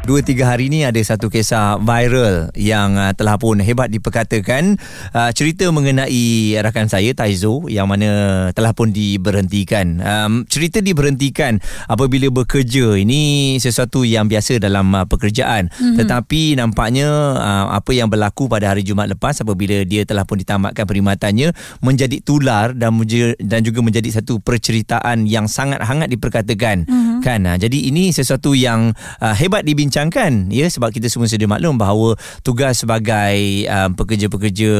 Dua 0.00 0.24
tiga 0.24 0.48
hari 0.48 0.72
ni 0.72 0.80
ada 0.80 0.96
satu 0.96 1.28
kisah 1.28 1.76
viral 1.76 2.48
yang 2.56 2.96
uh, 2.96 3.12
telah 3.12 3.36
pun 3.36 3.60
hebat 3.60 3.92
diperkatakan 3.92 4.80
uh, 5.12 5.28
cerita 5.36 5.68
mengenai 5.68 6.56
rakan 6.56 6.88
saya 6.88 7.12
Taizo 7.12 7.68
yang 7.68 7.84
mana 7.84 8.48
telah 8.56 8.72
pun 8.72 8.96
diberhentikan. 8.96 10.00
Um, 10.00 10.32
cerita 10.48 10.80
diberhentikan 10.80 11.60
apabila 11.84 12.32
bekerja 12.32 12.96
ini 12.96 13.54
sesuatu 13.60 14.00
yang 14.08 14.24
biasa 14.24 14.56
dalam 14.56 14.88
uh, 14.96 15.04
pekerjaan. 15.04 15.68
Mm-hmm. 15.68 15.96
Tetapi 16.00 16.56
nampaknya 16.56 17.36
uh, 17.36 17.66
apa 17.76 17.92
yang 17.92 18.08
berlaku 18.08 18.48
pada 18.48 18.72
hari 18.72 18.80
Jumaat 18.80 19.12
lepas 19.12 19.36
apabila 19.44 19.84
dia 19.84 20.08
telah 20.08 20.24
pun 20.24 20.40
ditamatkan 20.40 20.88
perkhidmatannya 20.88 21.52
menjadi 21.84 22.24
tular 22.24 22.72
dan 22.72 22.96
dan 23.36 23.60
juga 23.60 23.84
menjadi 23.84 24.08
satu 24.16 24.40
perceritaan 24.40 25.28
yang 25.28 25.44
sangat 25.44 25.84
hangat 25.84 26.08
diperkatakan. 26.08 26.88
Mm-hmm. 26.88 27.19
Kan? 27.20 27.44
Uh, 27.44 27.56
jadi 27.60 27.92
ini 27.92 28.12
sesuatu 28.12 28.56
yang 28.56 28.96
uh, 29.20 29.34
hebat 29.36 29.64
dibincangkan 29.64 30.48
ya 30.48 30.66
sebab 30.68 30.88
kita 30.92 31.08
semua 31.12 31.28
sedia 31.28 31.44
maklum 31.44 31.76
bahawa 31.76 32.16
tugas 32.40 32.80
sebagai 32.80 33.66
um, 33.68 33.92
pekerja-pekerja 33.96 34.72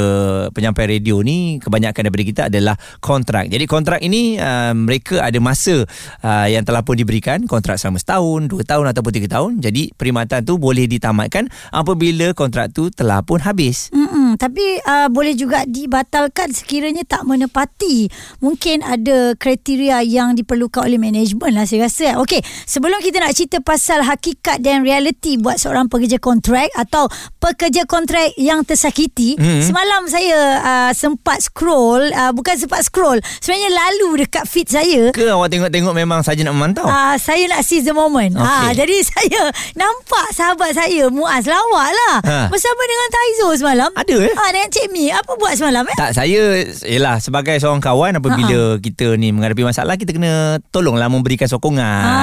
penyampai 0.55 0.99
radio 0.99 1.21
ni 1.21 1.61
kebanyakan 1.61 2.09
daripada 2.09 2.25
kita 2.25 2.43
adalah 2.49 2.77
kontrak. 3.03 3.51
Jadi 3.51 3.65
kontrak 3.67 4.01
ini 4.01 4.39
um, 4.39 4.87
mereka 4.87 5.21
ada 5.21 5.37
masa 5.43 5.83
uh, 6.23 6.47
yang 6.47 6.63
telah 6.63 6.87
pun 6.87 6.95
diberikan 6.95 7.45
kontrak 7.51 7.77
selama 7.77 7.99
setahun, 7.99 8.47
dua 8.47 8.63
tahun 8.63 8.87
ataupun 8.95 9.13
tiga 9.13 9.29
tahun. 9.41 9.59
Jadi 9.59 9.93
perkhidmatan 9.99 10.47
tu 10.47 10.57
boleh 10.57 10.87
ditamatkan 10.87 11.51
apabila 11.75 12.31
kontrak 12.33 12.71
tu 12.71 12.89
telah 12.95 13.21
pun 13.27 13.43
habis. 13.43 13.91
Mm-mm, 13.91 14.39
tapi 14.39 14.79
uh, 14.87 15.11
boleh 15.11 15.35
juga 15.35 15.67
dibatalkan 15.67 16.55
sekiranya 16.55 17.03
tak 17.03 17.27
menepati. 17.27 18.07
Mungkin 18.39 18.87
ada 18.87 19.35
kriteria 19.35 20.07
yang 20.07 20.39
diperlukan 20.39 20.87
oleh 20.87 21.03
management 21.03 21.51
lah 21.51 21.67
saya 21.67 21.91
rasa. 21.91 22.23
Okey, 22.23 22.30
sebelum 22.69 23.03
kita 23.03 23.19
nak 23.19 23.35
cerita 23.35 23.59
pasal 23.59 24.07
hakikat 24.07 24.63
dan 24.63 24.87
realiti 24.87 25.35
buat 25.35 25.59
seorang 25.59 25.91
pekerja 25.91 26.23
kontrak 26.23 26.71
atau 26.79 27.11
pekerja 27.43 27.83
kontrak 27.91 28.31
yang 28.39 28.63
tersakiti. 28.63 29.35
Mm-hmm. 29.35 29.67
Semalam 29.67 30.03
saya 30.07 30.39
uh, 30.63 30.91
sempat 30.95 31.43
scroll, 31.43 32.15
uh, 32.15 32.31
bukan 32.31 32.55
sempat 32.55 32.87
scroll, 32.87 33.19
sebenarnya 33.43 33.71
lalu 33.75 34.23
dekat 34.23 34.47
feed 34.47 34.71
saya. 34.71 35.11
Ke 35.11 35.27
awak 35.35 35.51
tengok-tengok 35.51 35.95
memang 35.97 36.23
saja 36.23 36.47
nak 36.47 36.55
memantau? 36.55 36.87
Uh, 36.87 37.19
saya 37.19 37.51
nak 37.51 37.67
seize 37.67 37.83
the 37.83 37.97
moment. 37.97 38.39
Okay. 38.39 38.47
Uh, 38.47 38.71
jadi 38.77 38.97
saya 39.11 39.43
nampak 39.75 40.27
sahabat 40.37 40.71
saya 40.77 41.09
Muaz 41.09 41.49
lawak 41.49 41.89
lah. 41.91 42.17
Ha. 42.21 42.39
Bersama 42.53 42.83
dengan 42.85 43.09
Taizo 43.09 43.49
semalam. 43.57 43.91
Ada 43.97 44.17
eh? 44.29 44.35
Ha, 44.37 44.43
dengan 44.53 44.69
Cik 44.69 44.87
Mi. 44.93 45.09
Apa 45.09 45.33
buat 45.41 45.57
semalam 45.57 45.83
eh? 45.89 45.97
Tak, 45.97 46.13
saya 46.13 46.63
yelah 46.85 47.17
sebagai 47.19 47.57
seorang 47.57 47.81
kawan 47.81 48.21
apabila 48.21 48.77
Ha-ha. 48.77 48.83
kita 48.83 49.17
ni 49.17 49.33
menghadapi 49.33 49.65
masalah 49.65 49.97
kita 49.97 50.13
kena 50.13 50.61
tolonglah 50.69 51.09
memberikan 51.09 51.49
sokongan. 51.49 52.05
Ha. 52.05 52.20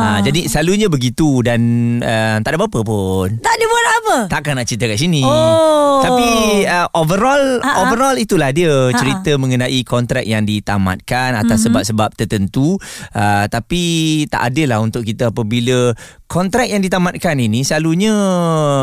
Ha, 0.00 0.08
jadi 0.24 0.48
selalunya 0.48 0.88
begitu 0.88 1.44
dan 1.44 1.60
uh, 2.00 2.40
tak 2.40 2.50
ada 2.54 2.58
apa-apa 2.60 2.80
pun. 2.84 3.28
Tak 3.40 3.52
ada 3.52 3.64
buat 3.68 3.84
apa? 4.10 4.26
Takkan 4.26 4.58
nak 4.58 4.66
cerita 4.66 4.90
kat 4.90 4.98
sini. 4.98 5.22
Oh. 5.22 6.02
Tapi 6.02 6.28
uh, 6.66 6.88
overall 6.98 7.62
Ha-ha. 7.62 7.86
overall 7.86 8.16
itulah 8.18 8.50
dia 8.50 8.90
Ha-ha. 8.90 8.98
cerita 8.98 9.38
mengenai 9.38 9.80
kontrak 9.86 10.26
yang 10.26 10.42
ditamatkan 10.42 11.38
atas 11.38 11.62
mm-hmm. 11.62 11.64
sebab-sebab 11.70 12.10
tertentu. 12.18 12.74
Uh, 13.14 13.46
tapi 13.46 13.82
tak 14.26 14.50
adil 14.50 14.74
lah 14.74 14.82
untuk 14.82 15.06
kita 15.06 15.30
apabila 15.30 15.94
kontrak 16.30 16.70
yang 16.70 16.78
ditamatkan 16.78 17.34
ini 17.42 17.66
selalunya 17.66 18.14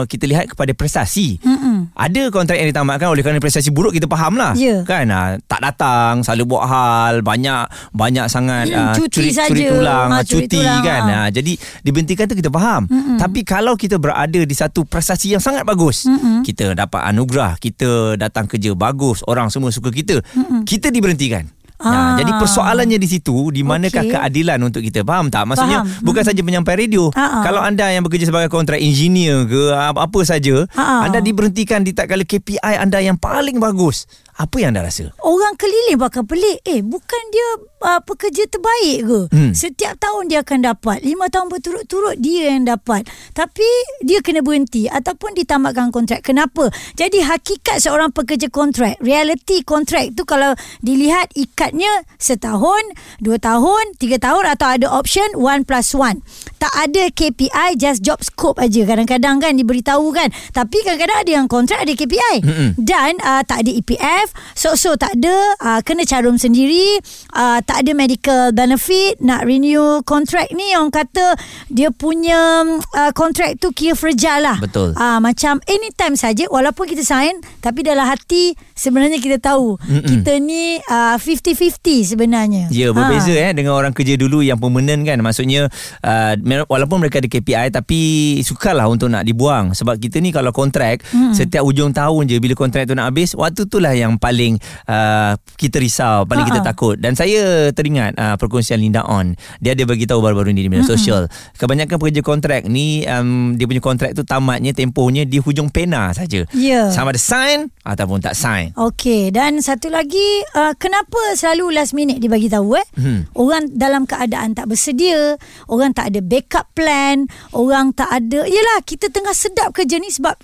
kita 0.05 0.27
lihat 0.27 0.51
kepada 0.51 0.71
prestasi. 0.75 1.39
Mm-mm. 1.43 1.95
Ada 1.95 2.29
kontrak 2.29 2.59
yang 2.59 2.69
ditamatkan 2.69 3.07
oleh 3.07 3.23
kerana 3.23 3.39
prestasi 3.41 3.71
buruk 3.71 3.95
kita 3.95 4.05
faham 4.05 4.35
lah. 4.35 4.53
Yeah. 4.53 4.83
Kan 4.83 5.09
uh, 5.09 5.39
tak 5.47 5.63
datang, 5.63 6.21
selalu 6.27 6.43
buat 6.55 6.63
hal, 6.69 7.13
banyak 7.25 7.71
banyak 7.95 8.27
sangat 8.29 8.69
uh, 8.69 8.93
cuti 8.93 9.31
curi, 9.31 9.31
curi 9.33 9.63
tulang, 9.71 10.09
ha, 10.13 10.21
cuti 10.21 10.59
tulang, 10.59 10.83
kan. 10.85 11.01
Ha. 11.07 11.15
Uh, 11.17 11.27
jadi 11.33 11.53
dibentikan 11.81 12.29
tu 12.29 12.35
kita 12.37 12.53
faham. 12.53 12.85
Mm-mm. 12.85 13.17
Tapi 13.17 13.41
kalau 13.41 13.73
kita 13.73 13.97
berada 13.97 14.37
di 14.43 14.55
satu 14.55 14.85
prestasi 14.85 15.16
yang 15.25 15.41
sangat 15.41 15.65
bagus, 15.65 16.05
Mm-mm. 16.05 16.45
kita 16.45 16.77
dapat 16.77 17.01
anugerah, 17.09 17.57
kita 17.57 18.13
datang 18.21 18.45
kerja 18.45 18.77
bagus, 18.77 19.25
orang 19.25 19.49
semua 19.49 19.73
suka 19.73 19.89
kita, 19.89 20.21
Mm-mm. 20.21 20.61
kita 20.69 20.93
diberhentikan. 20.93 21.49
Ah. 21.77 22.17
jadi 22.17 22.41
persoalannya 22.41 22.97
di 22.97 23.05
situ 23.05 23.53
di 23.53 23.61
manakah 23.61 24.01
okay. 24.01 24.17
keadilan 24.17 24.57
untuk 24.65 24.81
kita 24.81 25.05
faham 25.05 25.29
tak 25.29 25.45
maksudnya 25.45 25.85
faham. 25.85 26.01
bukan 26.01 26.25
hmm. 26.25 26.29
saja 26.33 26.41
penyampai 26.41 26.73
radio 26.73 27.13
Ha-ha. 27.13 27.45
kalau 27.45 27.61
anda 27.61 27.85
yang 27.93 28.01
bekerja 28.01 28.33
sebagai 28.33 28.49
kontrak 28.49 28.81
engineer 28.81 29.45
ke 29.45 29.77
apa-apa 29.77 30.25
saja 30.25 30.65
Ha-ha. 30.73 31.05
anda 31.05 31.21
diberhentikan 31.21 31.85
di 31.85 31.93
tak 31.93 32.09
kala 32.09 32.25
KPI 32.25 32.81
anda 32.81 32.97
yang 32.97 33.21
paling 33.21 33.61
bagus 33.61 34.09
apa 34.37 34.55
yang 34.61 34.77
anda 34.77 34.85
rasa? 34.85 35.09
Orang 35.25 35.57
keliling 35.57 35.97
bakal 35.97 36.21
pelik. 36.21 36.61
Eh, 36.61 36.85
bukan 36.85 37.23
dia 37.33 37.47
uh, 37.89 38.01
pekerja 38.05 38.45
terbaik 38.45 38.97
ke? 39.01 39.19
Hmm. 39.33 39.51
Setiap 39.57 39.97
tahun 39.97 40.29
dia 40.29 40.45
akan 40.45 40.61
dapat. 40.61 41.01
Lima 41.01 41.25
tahun 41.33 41.49
berturut-turut 41.49 42.21
dia 42.21 42.53
yang 42.53 42.69
dapat. 42.69 43.09
Tapi 43.33 43.65
dia 44.05 44.21
kena 44.21 44.45
berhenti 44.45 44.85
ataupun 44.85 45.33
ditamatkan 45.33 45.89
kontrak. 45.89 46.21
Kenapa? 46.21 46.69
Jadi 46.93 47.25
hakikat 47.25 47.81
seorang 47.81 48.13
pekerja 48.13 48.45
kontrak, 48.53 49.01
reality 49.01 49.65
kontrak 49.65 50.13
tu 50.13 50.21
kalau 50.29 50.53
dilihat 50.85 51.33
ikatnya 51.33 52.05
setahun, 52.21 52.93
dua 53.17 53.41
tahun, 53.41 53.97
tiga 53.97 54.21
tahun 54.21 54.53
atau 54.53 54.67
ada 54.69 54.87
option 54.93 55.33
one 55.33 55.65
plus 55.65 55.97
one. 55.97 56.21
Tak 56.61 56.73
ada 56.77 57.09
KPI, 57.09 57.77
just 57.81 58.05
job 58.05 58.21
scope 58.21 58.61
aja. 58.61 58.85
Kadang-kadang 58.85 59.41
kan 59.41 59.57
diberitahu 59.57 60.13
kan. 60.13 60.29
Tapi 60.53 60.77
kadang-kadang 60.85 61.25
ada 61.25 61.31
yang 61.41 61.45
kontrak 61.49 61.81
ada 61.81 61.93
KPI. 61.97 62.35
Hmm. 62.45 62.69
Dan 62.77 63.17
uh, 63.25 63.41
tak 63.41 63.65
ada 63.65 63.71
EPF 63.73 64.26
life 64.27 64.35
so-so 64.57 64.99
tak 64.99 65.15
ada 65.19 65.35
uh, 65.63 65.79
kena 65.85 66.03
carum 66.03 66.35
sendiri. 66.35 66.99
Uh, 67.31 67.63
tak 67.63 67.87
ada 67.87 67.91
medical 67.95 68.51
benefit. 68.51 69.19
Nak 69.23 69.47
renew 69.47 70.03
contract 70.03 70.51
ni 70.51 70.75
orang 70.75 70.91
kata 70.91 71.37
dia 71.71 71.93
punya 71.93 72.65
uh, 72.97 73.11
contract 73.15 73.63
tu 73.63 73.71
kira 73.71 73.95
fragile 73.95 74.43
lah. 74.43 74.57
Betul. 74.59 74.91
Uh, 74.97 75.19
macam 75.23 75.63
anytime 75.69 76.19
saja 76.19 76.49
walaupun 76.51 76.89
kita 76.89 77.03
sign 77.05 77.39
tapi 77.63 77.85
dalam 77.87 78.03
hati 78.03 78.57
sebenarnya 78.75 79.21
kita 79.23 79.39
tahu. 79.39 79.79
Mm-mm. 79.87 80.03
kita 80.03 80.41
ni 80.41 80.81
uh, 80.89 81.15
50-50 81.15 82.17
sebenarnya. 82.17 82.63
Ya 82.73 82.91
berbeza 82.91 83.31
ha. 83.31 83.49
eh 83.49 83.51
dengan 83.55 83.77
orang 83.77 83.93
kerja 83.93 84.17
dulu 84.17 84.43
yang 84.43 84.59
permanent 84.59 85.05
kan? 85.05 85.21
Maksudnya 85.21 85.69
uh, 86.03 86.33
walaupun 86.67 86.99
mereka 86.99 87.21
ada 87.21 87.29
KPI 87.29 87.71
tapi 87.71 87.99
sukalah 88.41 88.89
untuk 88.89 89.13
nak 89.13 89.23
dibuang. 89.23 89.71
Sebab 89.77 90.01
kita 90.01 90.19
ni 90.19 90.33
kalau 90.33 90.49
kontrak 90.49 91.05
mm. 91.13 91.37
setiap 91.37 91.63
hujung 91.63 91.93
tahun 91.93 92.25
je 92.25 92.41
bila 92.41 92.57
kontrak 92.57 92.89
tu 92.89 92.97
nak 92.97 93.13
habis 93.13 93.37
waktu 93.37 93.69
tu 93.69 93.77
lah 93.77 93.93
yang 93.93 94.16
paling 94.19 94.59
uh, 94.89 95.33
kita 95.55 95.81
risau, 95.81 96.25
paling 96.25 96.45
uh-huh. 96.45 96.59
kita 96.61 96.67
takut. 96.67 96.95
Dan 96.97 97.13
saya 97.13 97.71
teringat 97.71 98.17
uh, 98.17 98.35
perkongsian 98.35 98.81
Linda 98.81 99.05
On. 99.07 99.33
Dia 99.63 99.73
ada 99.73 99.83
bagi 99.87 100.05
tahu 100.05 100.19
baru-baru 100.21 100.53
ni 100.53 100.65
di 100.65 100.69
media 100.69 100.85
uh-huh. 100.85 100.97
sosial. 100.97 101.21
Kebanyakan 101.57 101.95
pekerja 101.97 102.21
kontrak 102.21 102.65
ni 102.67 103.05
um, 103.07 103.55
dia 103.55 103.65
punya 103.65 103.81
kontrak 103.81 104.11
tu 104.17 104.25
tamatnya 104.25 104.73
tempohnya 104.75 105.23
di 105.23 105.39
hujung 105.39 105.71
pena 105.71 106.11
saja. 106.11 106.43
Yeah. 106.51 106.89
Sama 106.91 107.15
ada 107.15 107.21
sign 107.21 107.71
ataupun 107.85 108.19
tak 108.19 108.35
sign. 108.35 108.75
Okey, 108.75 109.31
dan 109.31 109.61
satu 109.63 109.87
lagi 109.87 110.43
uh, 110.57 110.75
kenapa 110.75 111.17
selalu 111.37 111.77
last 111.77 111.95
minute 111.95 112.19
dia 112.19 112.27
bagi 112.27 112.51
tahu 112.51 112.75
eh? 112.75 112.87
Hmm. 112.97 113.29
Orang 113.37 113.71
dalam 113.73 114.03
keadaan 114.03 114.57
tak 114.57 114.67
bersedia, 114.67 115.39
orang 115.71 115.95
tak 115.95 116.11
ada 116.11 116.19
backup 116.19 116.67
plan, 116.75 117.29
orang 117.55 117.93
tak 117.95 118.09
ada. 118.11 118.43
Yalah, 118.43 118.79
kita 118.83 119.07
tengah 119.13 119.33
sedap 119.33 119.71
kerja 119.71 120.01
ni 120.01 120.11
sebab 120.11 120.35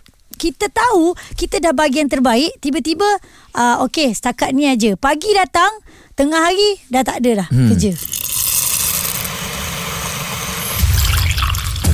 kita 0.43 0.67
tahu 0.67 1.15
kita 1.39 1.63
dah 1.63 1.71
bagian 1.71 2.11
terbaik 2.11 2.51
tiba-tiba 2.59 3.07
uh, 3.55 3.87
okey 3.87 4.11
setakat 4.11 4.51
ni 4.51 4.67
aja. 4.67 4.99
Pagi 4.99 5.31
datang 5.31 5.71
tengah 6.19 6.51
hari 6.51 6.83
dah 6.91 7.07
tak 7.07 7.23
ada 7.23 7.47
dah 7.47 7.47
hmm. 7.47 7.69
kerja. 7.71 7.91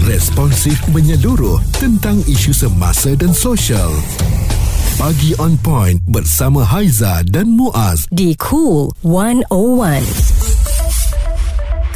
Responsif 0.10 0.82
menyeluruh 0.90 1.62
tentang 1.78 2.18
isu 2.26 2.50
semasa 2.50 3.14
dan 3.14 3.30
sosial. 3.30 3.94
Pagi 4.98 5.38
on 5.38 5.54
point 5.62 6.02
bersama 6.10 6.66
Haiza 6.66 7.22
dan 7.30 7.54
Muaz. 7.54 8.10
Di 8.10 8.34
Cool 8.42 8.90
101 9.06 10.50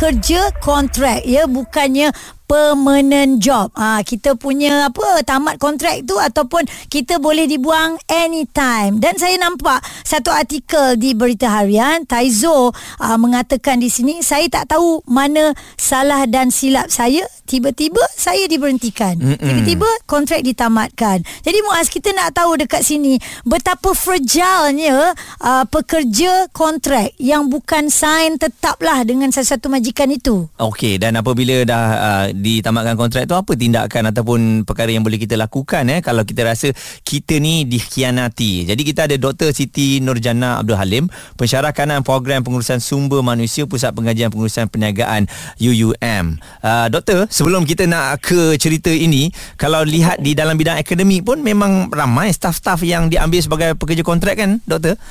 kerja 0.04 0.51
kontrak 0.60 1.24
ya 1.24 1.48
bukannya 1.48 2.12
permanent 2.54 3.42
job. 3.42 3.74
Ha, 3.74 4.06
kita 4.06 4.38
punya 4.38 4.94
apa 4.94 5.26
tamat 5.26 5.58
kontrak 5.58 6.06
tu 6.06 6.22
ataupun 6.22 6.70
kita 6.86 7.18
boleh 7.18 7.50
dibuang 7.50 7.98
anytime. 8.06 9.02
Dan 9.02 9.18
saya 9.18 9.42
nampak 9.42 9.82
satu 10.06 10.30
artikel 10.30 10.94
di 11.02 11.18
Berita 11.18 11.50
Harian 11.50 12.06
Taizo 12.06 12.70
uh, 12.70 13.18
mengatakan 13.18 13.82
di 13.82 13.90
sini 13.90 14.22
saya 14.22 14.46
tak 14.54 14.70
tahu 14.78 15.02
mana 15.10 15.58
salah 15.82 16.30
dan 16.30 16.54
silap 16.54 16.94
saya 16.94 17.26
tiba-tiba 17.45 18.01
saya 18.16 18.48
diberhentikan. 18.48 19.19
Mm-mm. 19.19 19.40
Tiba-tiba 19.40 19.90
kontrak 20.07 20.42
ditamatkan. 20.44 21.24
Jadi 21.44 21.60
Muaz 21.66 21.88
kita 21.92 22.12
nak 22.16 22.36
tahu 22.36 22.60
dekat 22.60 22.81
sini 22.84 23.19
betapa 23.44 23.92
fragilenya 23.92 25.16
uh, 25.40 25.66
pekerja 25.68 26.48
kontrak 26.56 27.16
yang 27.19 27.48
bukan 27.48 27.92
sign 27.92 28.40
tetaplah 28.40 29.04
dengan 29.04 29.30
sesuatu 29.31 29.68
majikan 29.68 30.10
itu. 30.12 30.48
Okey 30.60 31.00
dan 31.00 31.19
apabila 31.19 31.63
dah 31.68 31.86
uh, 31.95 32.25
ditamatkan 32.31 32.95
kontrak 32.95 33.28
tu 33.28 33.36
apa 33.36 33.51
tindakan 33.56 34.12
ataupun 34.12 34.40
perkara 34.63 34.92
yang 34.92 35.04
boleh 35.04 35.19
kita 35.19 35.36
lakukan 35.36 35.88
eh 35.92 36.00
kalau 36.00 36.24
kita 36.24 36.48
rasa 36.48 36.72
kita 37.04 37.40
ni 37.40 37.68
dikhianati. 37.68 38.69
Jadi 38.69 38.81
kita 38.81 39.06
ada 39.10 39.16
Dr. 39.19 39.51
Siti 39.51 40.00
Nurjana 40.00 40.63
Abdul 40.63 40.78
Halim, 40.78 41.06
pensyarah 41.36 41.75
kanan 41.75 42.01
program 42.06 42.45
pengurusan 42.45 42.80
sumber 42.80 43.25
manusia 43.25 43.66
Pusat 43.66 43.95
Pengajian 43.98 44.30
Pengurusan 44.30 44.69
Perniagaan 44.69 45.28
UUM. 45.57 46.38
Uh, 46.62 46.88
doktor, 46.92 47.25
sebelum 47.33 47.65
kita 47.65 47.89
nak 47.89 48.21
ke 48.21 48.53
cerita 48.62 48.94
ini, 48.94 49.33
kalau 49.57 49.81
lihat 49.81 50.21
di 50.21 50.38
dalam 50.38 50.53
bidang 50.53 50.77
akademik 50.77 51.25
pun 51.25 51.41
memang 51.41 51.89
ramai 51.89 52.30
staf-staf 52.30 52.85
yang 52.85 53.09
diambil 53.09 53.41
sebagai 53.41 53.69
pekerja 53.74 54.06
kontrak 54.06 54.38
kan, 54.38 54.62
doktor? 54.69 55.01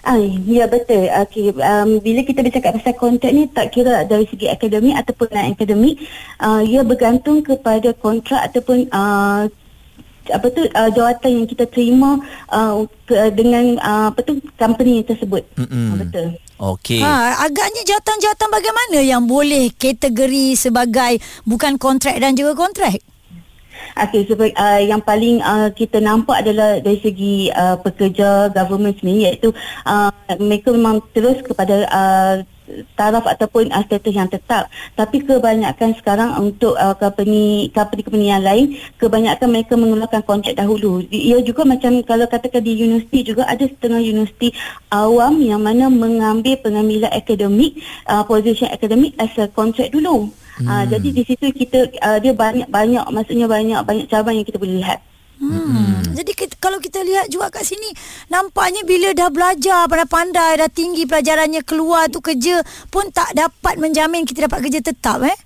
Ah, 0.00 0.16
ya 0.48 0.64
betul. 0.64 1.12
Okay. 1.28 1.52
Um, 1.60 2.00
bila 2.00 2.24
kita 2.24 2.40
bercakap 2.40 2.72
pasal 2.80 2.96
kontrak 2.96 3.32
ni 3.36 3.44
tak 3.52 3.68
kira 3.76 4.08
dari 4.08 4.24
segi 4.32 4.48
akademik 4.48 4.96
ataupun 4.96 5.28
non 5.28 5.52
akademik, 5.52 6.00
uh, 6.40 6.64
ia 6.64 6.80
bergantung 6.80 7.44
kepada 7.44 7.92
kontrak 7.92 8.48
ataupun 8.48 8.88
uh, 8.88 9.44
apa 10.30 10.46
tu 10.56 10.62
uh, 10.64 10.90
jawatan 10.96 11.44
yang 11.44 11.46
kita 11.48 11.68
terima 11.68 12.16
uh, 12.48 12.88
ke, 13.04 13.12
dengan 13.36 13.76
uh, 13.76 14.08
apa 14.08 14.24
tu 14.24 14.40
company 14.56 15.04
tersebut. 15.04 15.44
Uh, 15.60 15.96
betul. 16.00 16.32
Okey. 16.60 17.00
Ha, 17.00 17.40
agaknya 17.48 17.88
jawatan-jawatan 17.88 18.48
bagaimana 18.52 18.98
yang 19.00 19.24
boleh 19.24 19.72
kategori 19.72 20.60
sebagai 20.60 21.16
bukan 21.48 21.80
kontrak 21.80 22.20
dan 22.20 22.36
juga 22.36 22.52
kontrak? 22.52 23.00
Okey, 23.96 24.28
so, 24.28 24.36
uh, 24.36 24.80
yang 24.84 25.00
paling 25.00 25.40
uh, 25.40 25.72
kita 25.72 26.04
nampak 26.04 26.44
adalah 26.44 26.76
dari 26.84 27.00
segi 27.00 27.48
uh, 27.48 27.80
pekerja 27.80 28.52
government 28.52 29.00
sendiri 29.00 29.32
iaitu 29.32 29.56
uh, 29.88 30.12
mereka 30.36 30.68
memang 30.76 31.00
terus 31.16 31.40
kepada 31.40 31.88
uh, 31.88 32.44
taraf 32.94 33.24
ataupun 33.26 33.70
uh, 33.70 33.82
status 33.86 34.14
yang 34.14 34.30
tetap 34.30 34.70
tapi 34.94 35.22
kebanyakan 35.24 35.96
sekarang 35.98 36.30
untuk 36.38 36.74
uh, 36.76 36.94
company 36.96 37.68
company-company 37.74 38.26
yang 38.30 38.44
lain 38.44 38.76
kebanyakan 38.96 39.48
mereka 39.50 39.74
mengeluarkan 39.74 40.22
kontrak 40.24 40.54
dahulu 40.56 41.02
ia 41.10 41.38
juga 41.42 41.66
macam 41.66 42.00
kalau 42.06 42.26
katakan 42.30 42.62
di 42.62 42.78
universiti 42.78 43.34
juga 43.34 43.46
ada 43.48 43.64
setengah 43.66 44.00
universiti 44.00 44.54
awam 44.92 45.42
yang 45.42 45.60
mana 45.60 45.90
mengambil 45.90 46.56
pengambilan 46.60 47.10
akademik 47.10 47.80
uh, 48.06 48.22
position 48.24 48.70
akademik 48.70 49.12
as 49.18 49.34
a 49.36 49.50
kontrak 49.50 49.90
dulu 49.90 50.30
Hmm. 50.60 50.68
Uh, 50.68 50.84
jadi 50.92 51.08
di 51.08 51.22
situ 51.24 51.46
kita 51.56 51.88
uh, 52.04 52.20
dia 52.20 52.36
banyak 52.36 52.68
banyak 52.68 53.00
maksudnya 53.08 53.48
banyak 53.48 53.80
banyak 53.80 54.06
cabang 54.12 54.36
yang 54.36 54.44
kita 54.44 54.60
boleh 54.60 54.84
lihat. 54.84 55.00
Hmm. 55.40 55.56
hmm. 55.56 56.12
Jadi 56.20 56.32
kita, 56.36 56.54
kalau 56.60 56.76
kita 56.76 57.00
lihat 57.00 57.32
juga 57.32 57.48
kat 57.48 57.64
sini 57.64 57.88
nampaknya 58.28 58.84
bila 58.84 59.16
dah 59.16 59.32
belajar 59.32 59.88
pandai-pandai 59.88 60.60
dah 60.60 60.68
tinggi 60.68 61.08
pelajarannya 61.08 61.64
keluar 61.64 62.12
tu 62.12 62.20
kerja 62.20 62.60
pun 62.92 63.08
tak 63.08 63.32
dapat 63.32 63.80
menjamin 63.80 64.28
kita 64.28 64.44
dapat 64.46 64.68
kerja 64.68 64.84
tetap 64.84 65.24
eh. 65.24 65.38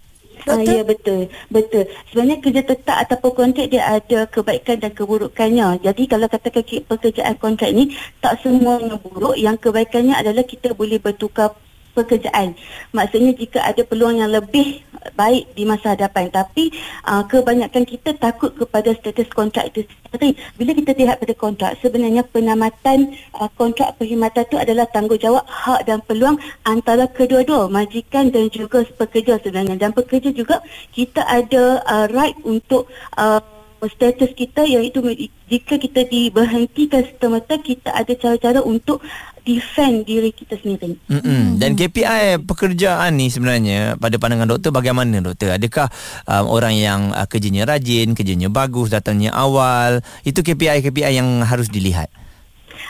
Ah, 0.44 0.60
ya 0.60 0.84
betul 0.84 1.32
betul 1.48 1.88
sebenarnya 2.12 2.36
kerja 2.44 2.62
tetap 2.68 2.96
ataupun 3.08 3.32
kontrak 3.32 3.72
dia 3.72 3.96
ada 3.96 4.28
kebaikan 4.28 4.76
dan 4.76 4.92
keburukannya 4.92 5.80
jadi 5.80 6.02
kalau 6.04 6.28
katakan 6.28 6.84
pekerjaan 6.84 7.34
kontrak 7.40 7.72
ni 7.72 7.96
tak 8.20 8.44
semuanya 8.44 9.00
buruk 9.00 9.40
yang 9.40 9.56
kebaikannya 9.56 10.12
adalah 10.12 10.44
kita 10.44 10.76
boleh 10.76 11.00
bertukar 11.00 11.56
pekerjaan. 11.94 12.58
Maksudnya 12.90 13.32
jika 13.38 13.62
ada 13.62 13.86
peluang 13.86 14.20
yang 14.20 14.34
lebih 14.34 14.82
baik 15.14 15.52
di 15.52 15.68
masa 15.68 15.92
hadapan 15.94 16.32
tapi 16.32 16.72
uh, 17.06 17.22
kebanyakan 17.28 17.84
kita 17.84 18.16
takut 18.16 18.56
kepada 18.56 18.90
status 18.96 19.28
kontrak 19.30 19.70
itu 19.70 19.86
sendiri. 20.10 20.34
Bila 20.56 20.72
kita 20.74 20.92
lihat 20.96 21.20
pada 21.22 21.34
kontrak 21.36 21.72
sebenarnya 21.78 22.26
penamatan 22.26 23.14
uh, 23.38 23.50
kontrak 23.54 23.94
perkhidmatan 24.00 24.48
itu 24.48 24.56
adalah 24.58 24.86
tanggungjawab 24.90 25.44
hak 25.44 25.80
dan 25.86 26.00
peluang 26.08 26.36
antara 26.66 27.06
kedua-dua 27.06 27.70
majikan 27.70 28.32
dan 28.32 28.50
juga 28.50 28.82
pekerja 28.96 29.38
sebenarnya 29.40 29.76
dan 29.78 29.90
pekerja 29.92 30.34
juga 30.34 30.64
kita 30.90 31.22
ada 31.22 31.84
uh, 31.84 32.06
right 32.10 32.36
untuk 32.42 32.90
uh, 33.20 33.53
status 33.88 34.30
kita 34.32 34.64
iaitu 34.64 35.00
jika 35.48 35.76
kita 35.76 36.06
diberhentikan 36.08 37.04
semata 37.20 37.60
kita 37.60 37.92
ada 37.92 38.12
cara-cara 38.16 38.60
untuk 38.64 39.04
defend 39.44 40.08
diri 40.08 40.32
kita 40.32 40.56
sendiri. 40.56 40.96
Mm-mm. 41.06 41.60
Dan 41.60 41.76
KPI 41.76 42.40
pekerjaan 42.48 43.20
ni 43.20 43.28
sebenarnya 43.28 44.00
pada 44.00 44.16
pandangan 44.16 44.48
doktor 44.48 44.72
bagaimana 44.72 45.20
doktor? 45.20 45.52
Adakah 45.54 45.92
um, 46.24 46.44
orang 46.48 46.74
yang 46.74 47.00
uh, 47.12 47.28
kerjanya 47.28 47.68
rajin, 47.68 48.16
kerjanya 48.16 48.48
bagus, 48.48 48.88
datangnya 48.88 49.36
awal, 49.36 50.00
itu 50.24 50.40
KPI-KPI 50.40 51.20
yang 51.20 51.44
harus 51.44 51.68
dilihat? 51.68 52.08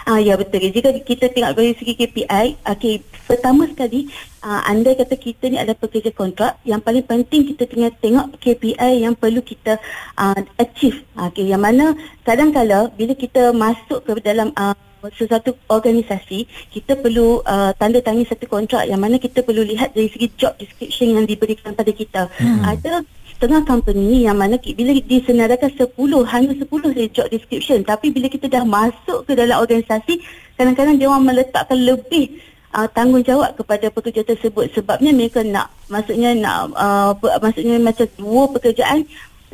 Ah 0.05 0.21
ya 0.21 0.37
betul. 0.37 0.69
Jika 0.69 0.93
kita 1.01 1.33
tengok 1.33 1.57
dari 1.57 1.73
segi 1.81 1.97
KPI, 1.97 2.61
okey, 2.61 3.01
pertama 3.25 3.65
sekali 3.65 4.13
uh, 4.45 4.61
anda 4.69 4.93
kata 4.93 5.17
kita 5.17 5.49
ni 5.49 5.57
adalah 5.57 5.81
pekerja 5.81 6.13
kontrak, 6.13 6.61
yang 6.69 6.85
paling 6.85 7.09
penting 7.09 7.49
kita 7.49 7.65
tengah 7.65 7.89
tengok 8.05 8.37
KPI 8.37 9.01
yang 9.01 9.17
perlu 9.17 9.41
kita 9.41 9.81
uh, 10.21 10.37
achieve. 10.61 11.01
Okey, 11.17 11.49
yang 11.49 11.65
mana 11.65 11.97
kadang-kala 12.21 12.93
bila 12.93 13.17
kita 13.17 13.57
masuk 13.57 14.05
ke 14.05 14.13
dalam 14.21 14.53
uh, 14.61 14.77
sesuatu 15.17 15.57
organisasi 15.69 16.49
kita 16.73 16.97
perlu 16.97 17.45
uh, 17.45 17.77
tanda 17.77 18.01
tangan 18.01 18.25
satu 18.25 18.49
kontrak 18.49 18.89
yang 18.89 18.97
mana 18.97 19.21
kita 19.21 19.45
perlu 19.45 19.61
lihat 19.61 19.93
dari 19.93 20.09
segi 20.09 20.33
job 20.33 20.57
description 20.57 21.13
yang 21.13 21.29
diberikan 21.29 21.77
pada 21.77 21.93
kita 21.93 22.33
hmm. 22.41 22.65
ada 22.65 23.05
setengah 23.37 23.63
company 23.67 24.25
yang 24.25 24.39
mana 24.39 24.57
bila 24.57 24.95
disenaraikan 25.05 25.71
10 25.75 25.91
hanya 26.31 26.51
10 26.55 26.65
saja 26.65 27.07
job 27.11 27.27
description 27.29 27.83
tapi 27.83 28.15
bila 28.15 28.31
kita 28.31 28.47
dah 28.47 28.65
masuk 28.65 29.27
ke 29.27 29.33
dalam 29.35 29.61
organisasi 29.61 30.23
kadang-kadang 30.55 30.97
dia 30.97 31.11
orang 31.11 31.29
meletakkan 31.29 31.77
lebih 31.77 32.41
uh, 32.73 32.87
tanggungjawab 32.91 33.59
kepada 33.59 33.91
pekerja 33.91 34.23
tersebut 34.23 34.71
sebabnya 34.73 35.11
mereka 35.11 35.43
nak 35.43 35.75
maksudnya 35.91 36.33
nak 36.39 36.73
uh, 36.79 37.13
maksudnya 37.43 37.77
macam 37.83 38.07
dua 38.17 38.43
pekerjaan 38.55 39.05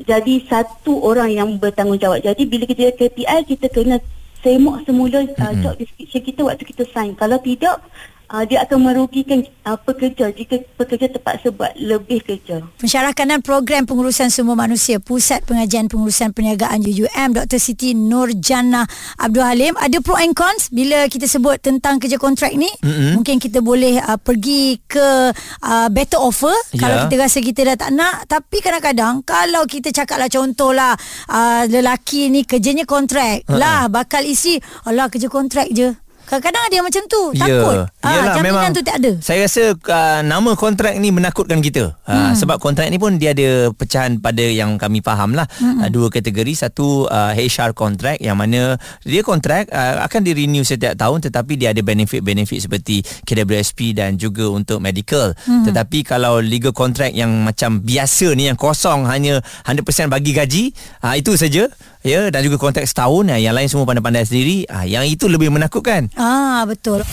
jadi 0.01 0.41
satu 0.49 0.97
orang 1.05 1.31
yang 1.33 1.49
bertanggungjawab. 1.61 2.25
Jadi 2.25 2.49
bila 2.49 2.65
kita 2.65 2.97
KPI 2.97 3.39
kita 3.45 3.69
kena 3.69 4.01
semak 4.41 4.89
semula 4.89 5.21
uh, 5.21 5.55
job 5.61 5.77
description 5.77 6.23
kita 6.25 6.41
waktu 6.41 6.65
kita 6.65 6.85
sign. 6.89 7.13
Kalau 7.13 7.37
tidak, 7.45 7.85
uh, 8.31 8.45
dia 8.47 8.63
akan 8.65 8.79
merugikan 8.81 9.43
uh, 9.67 9.77
pekerja 9.77 10.31
jika 10.31 10.63
pekerja 10.79 11.11
terpaksa 11.11 11.51
buat 11.51 11.75
lebih 11.77 12.23
kerja. 12.23 12.63
Pensyarah 12.79 13.13
kanan 13.13 13.43
program 13.43 13.85
pengurusan 13.85 14.31
semua 14.31 14.55
manusia 14.55 15.03
Pusat 15.03 15.45
Pengajian 15.45 15.91
Pengurusan 15.91 16.31
Perniagaan 16.31 16.81
UUM 16.81 17.29
Dr. 17.35 17.59
Siti 17.59 17.93
Nurjana 17.93 18.87
Abdul 19.19 19.45
Halim 19.45 19.75
ada 19.77 19.99
pro 20.01 20.17
and 20.17 20.33
cons 20.33 20.71
bila 20.71 21.11
kita 21.11 21.27
sebut 21.27 21.59
tentang 21.59 21.99
kerja 21.99 22.17
kontrak 22.17 22.55
ni 22.55 22.71
mm-hmm. 22.71 23.19
mungkin 23.19 23.37
kita 23.43 23.59
boleh 23.61 23.99
uh, 23.99 24.17
pergi 24.17 24.79
ke 24.87 25.35
uh, 25.67 25.89
better 25.91 26.23
offer 26.23 26.55
yeah. 26.73 26.81
kalau 26.81 26.97
kita 27.07 27.15
rasa 27.19 27.39
kita 27.43 27.61
dah 27.75 27.77
tak 27.77 27.91
nak 27.93 28.25
tapi 28.31 28.63
kadang-kadang 28.63 29.27
kalau 29.27 29.67
kita 29.67 29.91
cakaplah 29.91 30.31
contohlah 30.31 30.95
uh, 31.29 31.63
lelaki 31.67 32.31
ni 32.31 32.47
kerjanya 32.47 32.87
kontrak 32.87 33.43
uh-huh. 33.47 33.59
lah 33.59 33.91
bakal 33.91 34.23
isi 34.23 34.61
alah 34.87 35.11
kerja 35.11 35.27
kontrak 35.27 35.67
je 35.75 35.91
Kadang-kadang 36.31 36.63
ada 36.63 36.75
yang 36.79 36.87
macam 36.87 37.03
tu 37.11 37.23
ya. 37.35 37.43
Takut. 37.43 37.77
Ha, 38.07 38.39
Jaminan 38.39 38.71
tu 38.71 38.83
tak 38.87 39.03
ada. 39.03 39.13
Saya 39.19 39.51
rasa 39.51 39.75
uh, 39.75 40.21
Nama 40.23 40.51
kontrak 40.55 40.95
ni 41.03 41.11
menakutkan 41.11 41.59
kita. 41.59 41.99
Uh, 42.07 42.31
Sebab 42.39 42.63
kontrak 42.63 42.87
ni 42.87 43.03
pun 43.03 43.19
Dia 43.19 43.35
ada 43.35 43.75
pecahan 43.75 44.23
pada 44.23 44.39
Yang 44.47 44.79
kami 44.79 45.03
faham 45.03 45.35
lah. 45.35 45.51
Hmm. 45.59 45.83
uh, 45.83 45.91
Dua 45.91 46.07
kategori. 46.07 46.55
Satu 46.55 47.11
uh, 47.11 47.35
HR 47.35 47.75
kontrak 47.75 48.23
Yang 48.23 48.37
mana 48.39 48.61
Dia 49.03 49.27
kontrak 49.27 49.75
uh, 49.75 50.07
Akan 50.07 50.23
di 50.23 50.31
renew 50.31 50.63
setiap 50.63 50.95
tahun 50.95 51.19
Tetapi 51.27 51.59
dia 51.59 51.75
ada 51.75 51.83
benefit-benefit 51.83 52.63
Seperti 52.63 53.03
KWSP 53.27 53.99
Dan 53.99 54.15
juga 54.15 54.47
untuk 54.55 54.79
medical. 54.79 55.35
Hmm. 55.51 55.67
Tetapi 55.67 56.07
kalau 56.07 56.39
legal 56.39 56.71
kontrak 56.71 57.11
Yang 57.11 57.43
macam 57.43 57.83
biasa 57.83 58.39
ni 58.39 58.47
Yang 58.47 58.63
kosong 58.63 59.03
Hanya 59.11 59.43
100% 59.67 59.83
bagi 60.07 60.31
gaji 60.31 60.65
uh, 61.03 61.19
Itu 61.19 61.35
saja 61.35 61.67
ya 62.05 62.29
dan 62.29 62.41
juga 62.45 62.57
konteks 62.61 62.93
setahun 62.93 63.33
ya, 63.33 63.51
yang 63.51 63.55
lain 63.57 63.69
semua 63.69 63.89
pandai-pandai 63.89 64.25
sendiri. 64.25 64.69
Ah 64.69 64.85
yang 64.85 65.05
itu 65.07 65.27
lebih 65.27 65.53
menakutkan. 65.53 66.13
Ah 66.17 66.65
betul. 66.69 67.05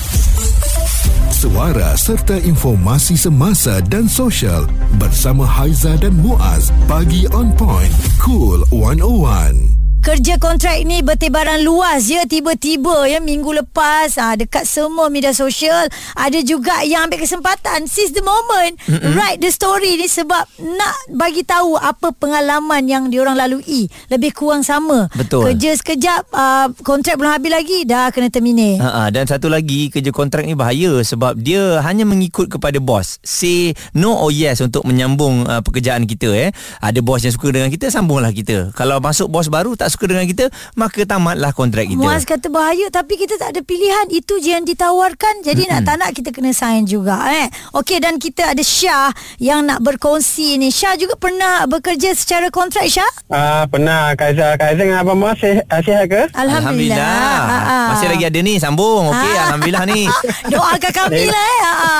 Suara 1.38 1.94
serta 1.94 2.34
informasi 2.42 3.14
semasa 3.14 3.78
dan 3.86 4.10
sosial 4.10 4.66
bersama 4.98 5.46
Haiza 5.46 5.94
dan 6.02 6.18
Muaz. 6.18 6.74
Bagi 6.90 7.30
on 7.30 7.54
point 7.54 7.94
cool 8.18 8.66
101 8.74 9.87
Kerja 10.04 10.40
kontrak 10.40 10.80
ni 10.88 11.04
bertebaran 11.04 11.60
luas 11.62 12.08
ya. 12.08 12.24
Tiba-tiba 12.24 13.10
ya 13.12 13.20
minggu 13.20 13.52
lepas 13.52 14.16
ha, 14.16 14.40
dekat 14.40 14.64
semua 14.64 15.12
media 15.12 15.36
sosial 15.36 15.90
ada 16.16 16.40
juga 16.42 16.80
yang 16.88 17.12
ambil 17.12 17.22
kesempatan. 17.22 17.86
Seize 17.92 18.16
the 18.16 18.24
moment 18.24 18.80
Mm-mm. 18.88 19.14
write 19.20 19.44
the 19.44 19.52
story 19.52 20.00
ni 20.00 20.08
sebab 20.08 20.48
nak 20.64 20.96
bagi 21.12 21.44
tahu 21.44 21.76
apa 21.76 22.16
pengalaman 22.16 22.88
yang 22.88 23.04
diorang 23.12 23.36
lalui. 23.36 23.92
Lebih 24.08 24.32
kurang 24.32 24.64
sama. 24.64 25.12
Betul. 25.12 25.52
Kerja 25.52 25.76
sekejap 25.76 26.32
uh, 26.32 26.72
kontrak 26.88 27.20
belum 27.20 27.34
habis 27.36 27.52
lagi 27.52 27.78
dah 27.84 28.08
kena 28.14 28.32
terminate 28.32 28.80
Ha-ha, 28.80 29.12
dan 29.12 29.28
satu 29.28 29.52
lagi 29.52 29.92
kerja 29.92 30.16
kontrak 30.16 30.48
ni 30.48 30.56
bahaya 30.56 31.04
sebab 31.04 31.36
dia 31.36 31.84
hanya 31.84 32.08
mengikut 32.08 32.48
kepada 32.48 32.80
bos. 32.80 33.20
Say 33.28 33.76
no 33.92 34.16
or 34.16 34.32
yes 34.32 34.64
untuk 34.64 34.88
menyambung 34.88 35.44
uh, 35.50 35.60
pekerjaan 35.60 36.08
kita 36.08 36.32
eh. 36.32 36.50
Ada 36.80 37.04
bos 37.04 37.22
yang 37.28 37.36
suka 37.36 37.52
dengan 37.52 37.68
kita 37.68 37.92
sambunglah 37.92 38.32
kita. 38.32 38.72
Kalau 38.72 39.04
masuk 39.04 39.28
bos 39.28 39.52
baru 39.52 39.76
tak 39.76 39.87
tak 39.88 39.96
suka 39.96 40.12
dengan 40.12 40.28
kita 40.28 40.52
maka 40.76 41.08
tamatlah 41.08 41.56
kontrak 41.56 41.88
kita 41.88 41.96
Muaz 41.96 42.28
kata 42.28 42.52
bahaya 42.52 42.92
tapi 42.92 43.16
kita 43.16 43.40
tak 43.40 43.56
ada 43.56 43.64
pilihan 43.64 44.12
itu 44.12 44.36
je 44.44 44.52
yang 44.52 44.68
ditawarkan 44.68 45.48
jadi 45.48 45.64
mm-hmm. 45.64 45.80
nak 45.80 45.88
tak 45.88 45.96
nak 45.96 46.12
kita 46.12 46.36
kena 46.36 46.52
sign 46.52 46.84
juga 46.84 47.24
eh 47.32 47.48
okey 47.72 48.04
dan 48.04 48.20
kita 48.20 48.52
ada 48.52 48.60
Syah 48.60 49.16
yang 49.40 49.64
nak 49.64 49.80
berkongsi 49.80 50.60
ni 50.60 50.76
Syah 50.76 51.00
juga 51.00 51.16
pernah 51.16 51.64
bekerja 51.72 52.12
secara 52.12 52.52
kontrak 52.52 52.92
Syah 52.92 53.08
Ah 53.32 53.64
pernah 53.72 54.12
Kaiza 54.20 54.60
Kaiza 54.60 54.84
dengan 54.84 55.00
Abang 55.00 55.24
Mas 55.24 55.40
sihat, 55.40 55.64
sihat 55.88 56.06
ke? 56.12 56.22
Alhamdulillah, 56.36 57.00
Alhamdulillah. 57.00 57.88
Masih 57.96 58.08
lagi 58.12 58.26
ada 58.28 58.40
ni 58.44 58.54
sambung 58.60 59.08
okey 59.16 59.32
Ah. 59.38 59.44
alhamdulillah 59.48 59.84
ni 59.88 60.02
doakan 60.52 60.92
kami 60.92 61.24
lah 61.32 61.46
eh 61.48 61.60
ha, 61.64 61.72
ha. 61.72 61.92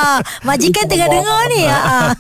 majikan 0.44 0.84
tengah 0.92 1.08
dengar 1.08 1.42
ni 1.48 1.64
ha. 1.64 1.80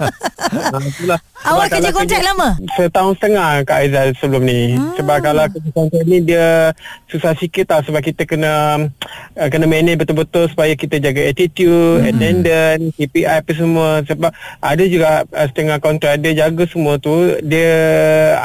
Ah, 0.48 0.80
itulah. 0.80 1.20
Awak 1.44 1.68
kerja 1.76 1.90
kontrak 1.92 2.22
lama? 2.24 2.50
Setahun 2.76 3.14
setengah 3.20 3.64
Kak 3.64 3.78
Aizal 3.84 4.08
sebelum 4.20 4.44
ni 4.48 4.76
hmm. 4.76 4.96
Sebab 5.00 5.18
kalau 5.24 5.46
kerja 5.58 5.70
kontrak 5.74 6.04
ni 6.06 6.18
Dia 6.22 6.72
susah 7.10 7.34
sikit 7.34 7.74
tau 7.74 7.82
Sebab 7.82 8.02
kita 8.06 8.30
kena 8.30 8.86
uh, 9.34 9.48
Kena 9.50 9.66
manage 9.66 9.98
betul-betul 9.98 10.48
Supaya 10.54 10.78
kita 10.78 11.02
jaga 11.02 11.26
attitude 11.26 12.06
hmm. 12.06 12.10
Attendance 12.14 12.86
KPI 12.96 13.26
apa 13.26 13.52
semua. 13.58 13.90
Sebab 14.06 14.32
ada 14.62 14.84
juga 14.86 15.26
uh, 15.26 15.48
Setengah 15.50 15.78
kontrak 15.82 16.22
Dia 16.22 16.48
jaga 16.48 16.64
semua 16.70 17.02
tu 17.02 17.36
Dia 17.42 17.74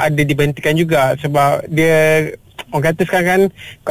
ada 0.01 0.21
diberhentikan 0.25 0.73
juga. 0.73 1.13
Sebab 1.21 1.69
dia 1.69 2.33
Orang 2.73 2.89
kata 2.89 3.05
sekarang 3.05 3.27
kan 3.29 3.41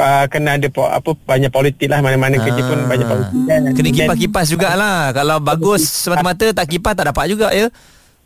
uh, 0.03 0.25
Kena 0.27 0.59
ada 0.59 0.67
po, 0.67 0.83
apa 0.83 1.15
banyak 1.15 1.47
politik 1.47 1.87
lah. 1.87 2.03
Mana-mana 2.03 2.35
kerja 2.35 2.61
pun 2.67 2.83
Ah. 2.83 2.87
banyak 2.91 3.07
politik 3.07 3.41
kan. 3.47 3.61
Kena 3.71 3.89
kipas-kipas 3.95 4.45
jugalah. 4.51 4.99
Kalau 5.15 5.39
bagus 5.39 5.87
semata-mata 5.87 6.51
tak 6.51 6.67
kipas 6.67 6.91
tak 6.91 7.07
dapat 7.15 7.31
juga 7.31 7.47
ya 7.55 7.71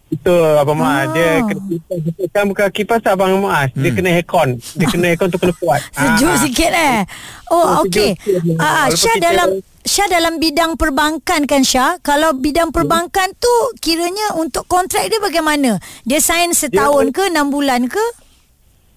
Betul 0.08 0.56
Abang 0.56 0.78
Mak 0.78 0.88
Ah. 0.88 1.04
Dia 1.10 1.30
kena 1.42 1.62
kipas 1.68 1.98
Bukan, 2.18 2.44
bukan 2.48 2.68
kipas 2.72 3.00
tak 3.00 3.14
Abang 3.14 3.38
Mak 3.38 3.74
Dia 3.74 3.92
kena 3.92 4.10
aircon 4.12 4.50
Dia 4.74 4.88
kena 4.88 5.06
aircon 5.12 5.28
tu 5.28 5.38
kena 5.38 5.54
kuat 5.54 5.82
Sejuk 5.90 6.30
Ah. 6.30 6.40
sikit 6.40 6.72
eh. 6.72 7.00
Oh, 7.48 7.56
Oh, 7.58 7.68
okey. 7.82 8.16
Ah, 8.56 8.84
ah, 8.84 8.86
Syah 8.90 9.16
kita- 9.16 9.26
dalam 9.26 9.50
Syah 9.82 10.08
dalam 10.10 10.36
bidang 10.36 10.76
perbankan 10.76 11.44
kan 11.44 11.62
Syah? 11.62 11.96
Kalau 12.02 12.36
bidang 12.36 12.72
perbankan 12.72 13.32
tu 13.34 13.52
kiranya 13.78 14.36
untuk 14.36 14.64
kontrak 14.66 15.08
dia 15.08 15.16
bagaimana? 15.18 15.80
Dia 16.04 16.20
sign 16.20 16.52
setahun 16.52 17.10
ke 17.10 17.28
enam 17.28 17.48
bulan 17.48 17.88
ke? 17.88 18.04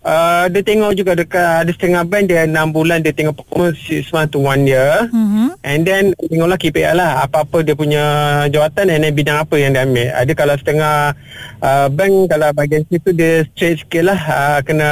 Uh, 0.00 0.48
dia 0.48 0.64
tengok 0.64 0.96
juga 0.96 1.12
dekat 1.12 1.60
ada 1.60 1.70
setengah 1.70 2.00
bank 2.02 2.24
dia 2.24 2.48
6 2.48 2.56
bulan 2.72 3.04
dia 3.04 3.12
tengok 3.12 3.36
performance 3.36 3.76
6 3.84 4.08
months 4.08 4.32
to 4.32 4.40
1 4.40 4.64
year 4.64 5.04
Mhm. 5.12 5.60
and 5.60 5.80
then 5.84 6.04
tengoklah 6.16 6.56
KPI 6.56 6.96
lah 6.96 7.20
apa-apa 7.20 7.60
dia 7.60 7.76
punya 7.76 8.00
jawatan 8.48 8.88
and 8.88 9.04
then 9.04 9.12
bidang 9.12 9.36
apa 9.36 9.60
yang 9.60 9.70
dia 9.70 9.84
ambil 9.84 10.08
ada 10.08 10.32
kalau 10.32 10.56
setengah 10.56 11.12
uh, 11.60 11.92
bank 11.92 12.12
kalau 12.26 12.48
bahagian 12.50 12.80
situ 12.88 13.12
dia 13.12 13.44
straight 13.46 13.76
sikit 13.76 14.08
lah 14.08 14.16
uh, 14.16 14.58
kena 14.64 14.90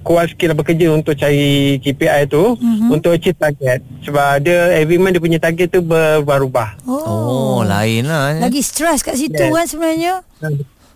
kuat 0.00 0.30
sikit 0.30 0.54
lah 0.54 0.56
bekerja 0.56 0.86
untuk 0.88 1.18
cari 1.18 1.82
KPI 1.82 2.30
tu 2.30 2.54
mm-hmm. 2.54 2.94
untuk 2.94 3.10
achieve 3.12 3.34
target 3.34 3.82
sebab 4.06 4.38
dia 4.38 4.70
every 4.78 5.02
month 5.02 5.18
dia 5.18 5.22
punya 5.22 5.42
target 5.42 5.66
tu 5.66 5.82
berubah-ubah 5.82 6.86
oh, 6.86 7.66
lain 7.66 8.06
lah 8.06 8.38
Lagi 8.38 8.62
stres 8.62 9.02
kat 9.02 9.18
situ 9.18 9.34
Yes. 9.34 9.50
kan 9.50 9.66
sebenarnya. 9.66 10.14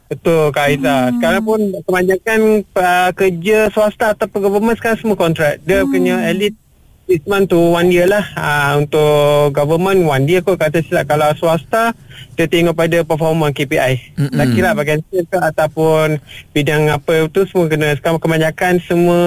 Betul 0.06 0.54
Kak 0.54 0.70
Aiza. 0.70 0.96
Hmm. 1.10 1.12
Sekarang 1.18 1.42
pun 1.42 1.60
kebanyakan 1.82 2.38
uh, 2.62 3.10
kerja 3.10 3.58
swasta 3.74 4.14
ataupun 4.14 4.38
government 4.38 4.78
sekarang 4.78 4.98
semua 5.02 5.18
kontrak. 5.18 5.58
Dia 5.66 5.82
hmm. 5.82 5.90
punya 5.90 6.14
least 6.30 6.58
six 7.06 7.22
month 7.26 7.50
to 7.50 7.58
one 7.58 7.90
year 7.90 8.06
lah. 8.06 8.22
Uh, 8.34 8.82
untuk 8.82 9.54
government 9.54 10.06
one 10.06 10.26
year 10.26 10.42
kot 10.42 10.58
kata 10.58 10.82
silap. 10.82 11.10
Kalau 11.10 11.30
swasta 11.34 11.94
dia 12.38 12.46
tengok 12.46 12.78
pada 12.78 13.02
performa 13.02 13.50
KPI. 13.50 14.18
Mm-mm. 14.18 14.36
Tak 14.36 14.46
kira 14.52 14.76
bahagian 14.76 15.00
sales 15.08 15.26
ke 15.26 15.38
ataupun 15.40 16.08
bidang 16.52 16.86
apa 16.92 17.26
tu 17.30 17.42
semua 17.48 17.66
kena. 17.66 17.94
Sekarang 17.98 18.22
kebanyakan 18.22 18.74
semua 18.84 19.20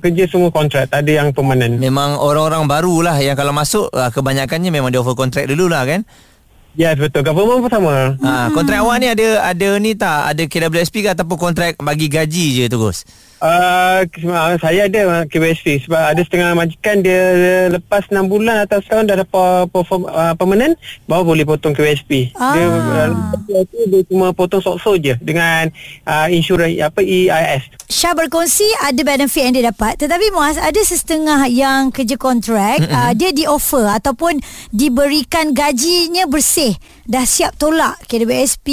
kerja 0.00 0.24
semua 0.28 0.50
kontrak. 0.52 0.90
Tak 0.92 1.06
ada 1.06 1.12
yang 1.24 1.28
permanent. 1.32 1.80
Memang 1.80 2.20
orang-orang 2.20 2.68
baru 2.68 3.08
lah 3.08 3.16
yang 3.22 3.38
kalau 3.38 3.56
masuk 3.56 3.88
ah, 3.96 4.12
kebanyakannya 4.12 4.68
memang 4.68 4.90
dia 4.92 5.00
offer 5.00 5.16
kontrak 5.16 5.48
dulu 5.48 5.70
lah 5.70 5.88
kan. 5.88 6.04
Yes 6.78 6.94
betul. 6.94 7.26
Government 7.26 7.66
pun 7.66 7.70
sama. 7.70 8.14
Ha, 8.22 8.54
kontrak 8.54 8.78
awak 8.86 8.96
ni 9.02 9.06
ada 9.10 9.26
ada 9.50 9.68
ni 9.82 9.98
tak 9.98 10.34
ada 10.34 10.42
KWSP 10.46 11.02
ke 11.02 11.08
ataupun 11.10 11.38
kontrak 11.50 11.74
bagi 11.82 12.06
gaji 12.06 12.62
je 12.62 12.64
terus? 12.70 13.02
Uh, 13.40 14.04
saya 14.60 14.84
ada 14.84 15.24
KBSP 15.24 15.88
sebab 15.88 16.12
ada 16.12 16.20
setengah 16.20 16.52
majikan 16.52 17.00
dia 17.00 17.72
lepas 17.72 18.04
6 18.12 18.28
bulan 18.28 18.68
atau 18.68 18.84
setahun 18.84 19.08
dah 19.08 19.16
dapat 19.24 19.64
perform, 19.72 20.04
uh, 20.12 20.36
permanent 20.36 20.76
baru 21.08 21.24
boleh 21.24 21.48
potong 21.48 21.72
KBSP. 21.72 22.36
Ah. 22.36 22.52
Dia 22.52 22.64
uh, 22.68 23.64
tu 23.64 23.80
dia 23.88 24.04
cuma 24.12 24.36
potong 24.36 24.60
sok-sok 24.60 24.96
je 25.00 25.14
dengan 25.24 25.72
uh, 26.04 26.28
insurans 26.28 26.76
apa 26.84 27.00
EIS. 27.00 27.72
Syah 27.88 28.12
berkongsi 28.12 28.68
ada 28.84 29.00
benefit 29.00 29.42
yang 29.48 29.54
dia 29.56 29.64
dapat 29.72 29.96
tetapi 29.96 30.28
Muaz 30.36 30.60
ada 30.60 30.78
setengah 30.84 31.48
yang 31.48 31.88
kerja 31.88 32.20
kontrak 32.20 32.84
mm-hmm. 32.84 32.92
uh, 32.92 33.12
dia 33.16 33.32
di 33.32 33.48
offer 33.48 33.88
ataupun 33.88 34.36
diberikan 34.68 35.56
gajinya 35.56 36.28
bersih 36.28 36.76
dah 37.10 37.26
siap 37.26 37.58
tolak 37.58 37.98
KWSP 38.06 38.68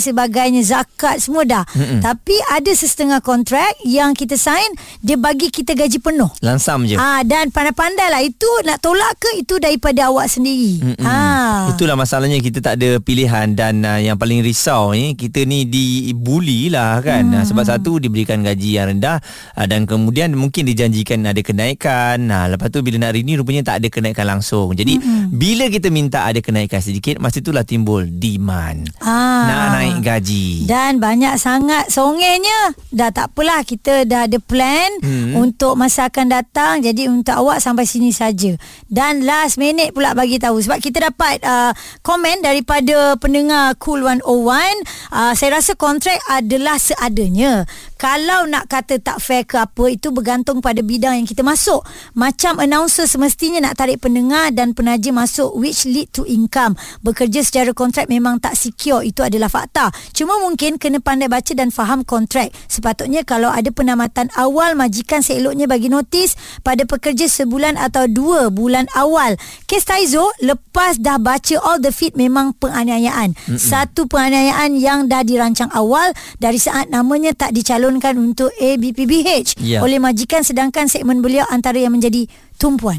sebagainya 0.00 0.64
zakat 0.64 1.20
semua 1.20 1.44
dah 1.44 1.64
mm-hmm. 1.68 2.00
tapi 2.00 2.36
ada 2.48 2.72
setengah 2.72 3.20
kontrak 3.20 3.76
yang 3.84 4.16
kita 4.16 4.40
sign 4.40 4.72
dia 5.04 5.20
bagi 5.20 5.52
kita 5.52 5.76
gaji 5.76 6.00
penuh 6.00 6.32
Lansam 6.40 6.88
je. 6.88 6.96
Ah 6.96 7.20
dan 7.22 7.52
pandai-pandai 7.52 8.08
lah 8.08 8.22
itu 8.24 8.48
nak 8.64 8.80
tolak 8.80 9.14
ke 9.20 9.30
itu 9.38 9.60
daripada 9.60 10.08
awak 10.08 10.30
sendiri. 10.30 10.80
Mm-mm. 10.80 11.04
Ah. 11.04 11.68
Itulah 11.74 11.94
masalahnya 11.98 12.40
kita 12.40 12.64
tak 12.64 12.80
ada 12.80 12.96
pilihan 13.02 13.52
dan 13.52 13.84
uh, 13.84 14.00
yang 14.00 14.16
paling 14.16 14.40
risau 14.40 14.94
ni 14.96 15.12
kita 15.18 15.44
ni 15.44 15.68
dibuli 15.68 16.72
lah 16.72 17.02
kan 17.02 17.28
hmm. 17.28 17.44
sebab 17.44 17.64
satu 17.66 17.98
diberikan 17.98 18.40
gaji 18.40 18.78
yang 18.80 18.94
rendah 18.94 19.18
uh, 19.58 19.66
dan 19.66 19.84
kemudian 19.84 20.32
mungkin 20.32 20.64
dijanjikan 20.64 21.26
ada 21.26 21.42
kenaikan 21.42 22.26
nah 22.26 22.48
lepas 22.48 22.70
tu 22.70 22.80
bila 22.80 23.02
nak 23.02 23.18
renew 23.18 23.38
rupanya 23.42 23.74
tak 23.74 23.82
ada 23.82 23.88
kenaikan 23.90 24.26
langsung 24.26 24.72
jadi 24.72 24.98
hmm. 24.98 25.34
bila 25.34 25.68
kita 25.68 25.90
minta 25.90 26.24
ada 26.24 26.38
kenaikan 26.38 26.78
sedikit 26.78 27.18
masa 27.18 27.42
itulah 27.42 27.66
timbul 27.82 28.06
demand. 28.06 28.86
Ah. 29.02 29.42
nak 29.50 29.66
naik 29.74 29.96
gaji. 30.06 30.70
Dan 30.70 31.02
banyak 31.02 31.34
sangat 31.34 31.90
songenya 31.90 32.78
Dah 32.94 33.10
tak 33.10 33.34
apalah 33.34 33.66
Kita 33.66 34.06
dah 34.06 34.30
ada 34.30 34.38
plan 34.38 35.02
hmm. 35.02 35.34
Untuk 35.34 35.74
masa 35.74 36.06
akan 36.06 36.30
datang. 36.30 36.78
Jadi 36.78 37.10
untuk 37.10 37.34
awak 37.34 37.58
sampai 37.58 37.82
sini 37.82 38.14
saja. 38.14 38.54
Dan 38.86 39.26
last 39.26 39.58
minute 39.58 39.90
pula 39.90 40.14
bagi 40.14 40.38
tahu. 40.38 40.62
Sebab 40.62 40.78
kita 40.78 41.10
dapat 41.10 41.42
uh, 41.42 41.74
Komen 42.06 42.46
daripada 42.46 43.18
Pendengar 43.18 43.74
Cool 43.82 44.06
101 44.06 44.22
uh, 44.22 45.34
Saya 45.34 45.58
rasa 45.58 45.74
kontrak 45.74 46.22
adalah 46.30 46.78
seadanya 46.78 47.66
Kalau 48.02 48.50
nak 48.50 48.66
kata 48.66 48.98
tak 48.98 49.22
fair 49.22 49.46
ke 49.46 49.54
apa 49.62 49.86
Itu 49.86 50.10
bergantung 50.10 50.58
pada 50.58 50.82
bidang 50.82 51.22
yang 51.22 51.28
kita 51.28 51.46
masuk. 51.46 51.86
Macam 52.18 52.58
announcer 52.58 53.06
semestinya 53.06 53.62
Nak 53.62 53.78
tarik 53.78 54.02
pendengar 54.02 54.50
Dan 54.50 54.74
penaja 54.74 55.14
masuk 55.14 55.54
Which 55.54 55.86
lead 55.86 56.10
to 56.10 56.26
income. 56.26 56.74
Bekerja 57.06 57.46
secara 57.46 57.70
kontrak 57.70 58.10
Memang 58.10 58.42
tak 58.42 58.58
secure 58.58 59.06
Itu 59.06 59.22
adalah 59.22 59.46
fakta. 59.46 59.94
Cuma 60.10 60.42
mungkin 60.42 60.82
Kena 60.82 60.98
pandai 60.98 61.30
baca 61.30 61.54
dan 61.54 61.70
faham 61.70 62.02
kontrak. 62.02 62.50
Sepatutnya 62.66 63.22
kalau 63.22 63.54
ada 63.54 63.70
penamatan 63.70 64.34
awal 64.34 64.74
Majikan 64.74 65.22
seeloknya 65.22 65.70
bagi 65.70 65.86
notis 65.86 66.34
Pada 66.66 66.82
pekerja 66.82 67.30
sebulan 67.30 67.78
atau 67.78 68.10
dua 68.10 68.50
bulan 68.50 68.90
awal. 68.98 69.38
Kes 69.70 69.86
Taizo 69.86 70.26
Lepas 70.42 70.98
dah 70.98 71.22
baca 71.22 71.54
all 71.62 71.78
the 71.78 71.94
fit 71.94 72.18
Memang 72.18 72.58
penganiayaan. 72.58 73.38
Mm-mm. 73.38 73.62
Satu 73.62 74.10
penganiayaan 74.10 74.74
yang 74.74 75.06
dah 75.06 75.22
dirancang 75.22 75.70
awal 75.70 76.10
Dari 76.42 76.58
saat 76.58 76.90
namanya 76.90 77.30
tak 77.30 77.54
dicalonkan 77.92 78.16
untuk 78.16 78.50
ABPBH 78.56 79.60
Ya. 79.60 79.84
Oleh 79.84 80.00
majikan 80.00 80.40
Sedangkan 80.40 80.88
segmen 80.88 81.20
beliau 81.20 81.44
Antara 81.52 81.76
yang 81.76 81.92
menjadi 81.92 82.24
tumpuan 82.56 82.96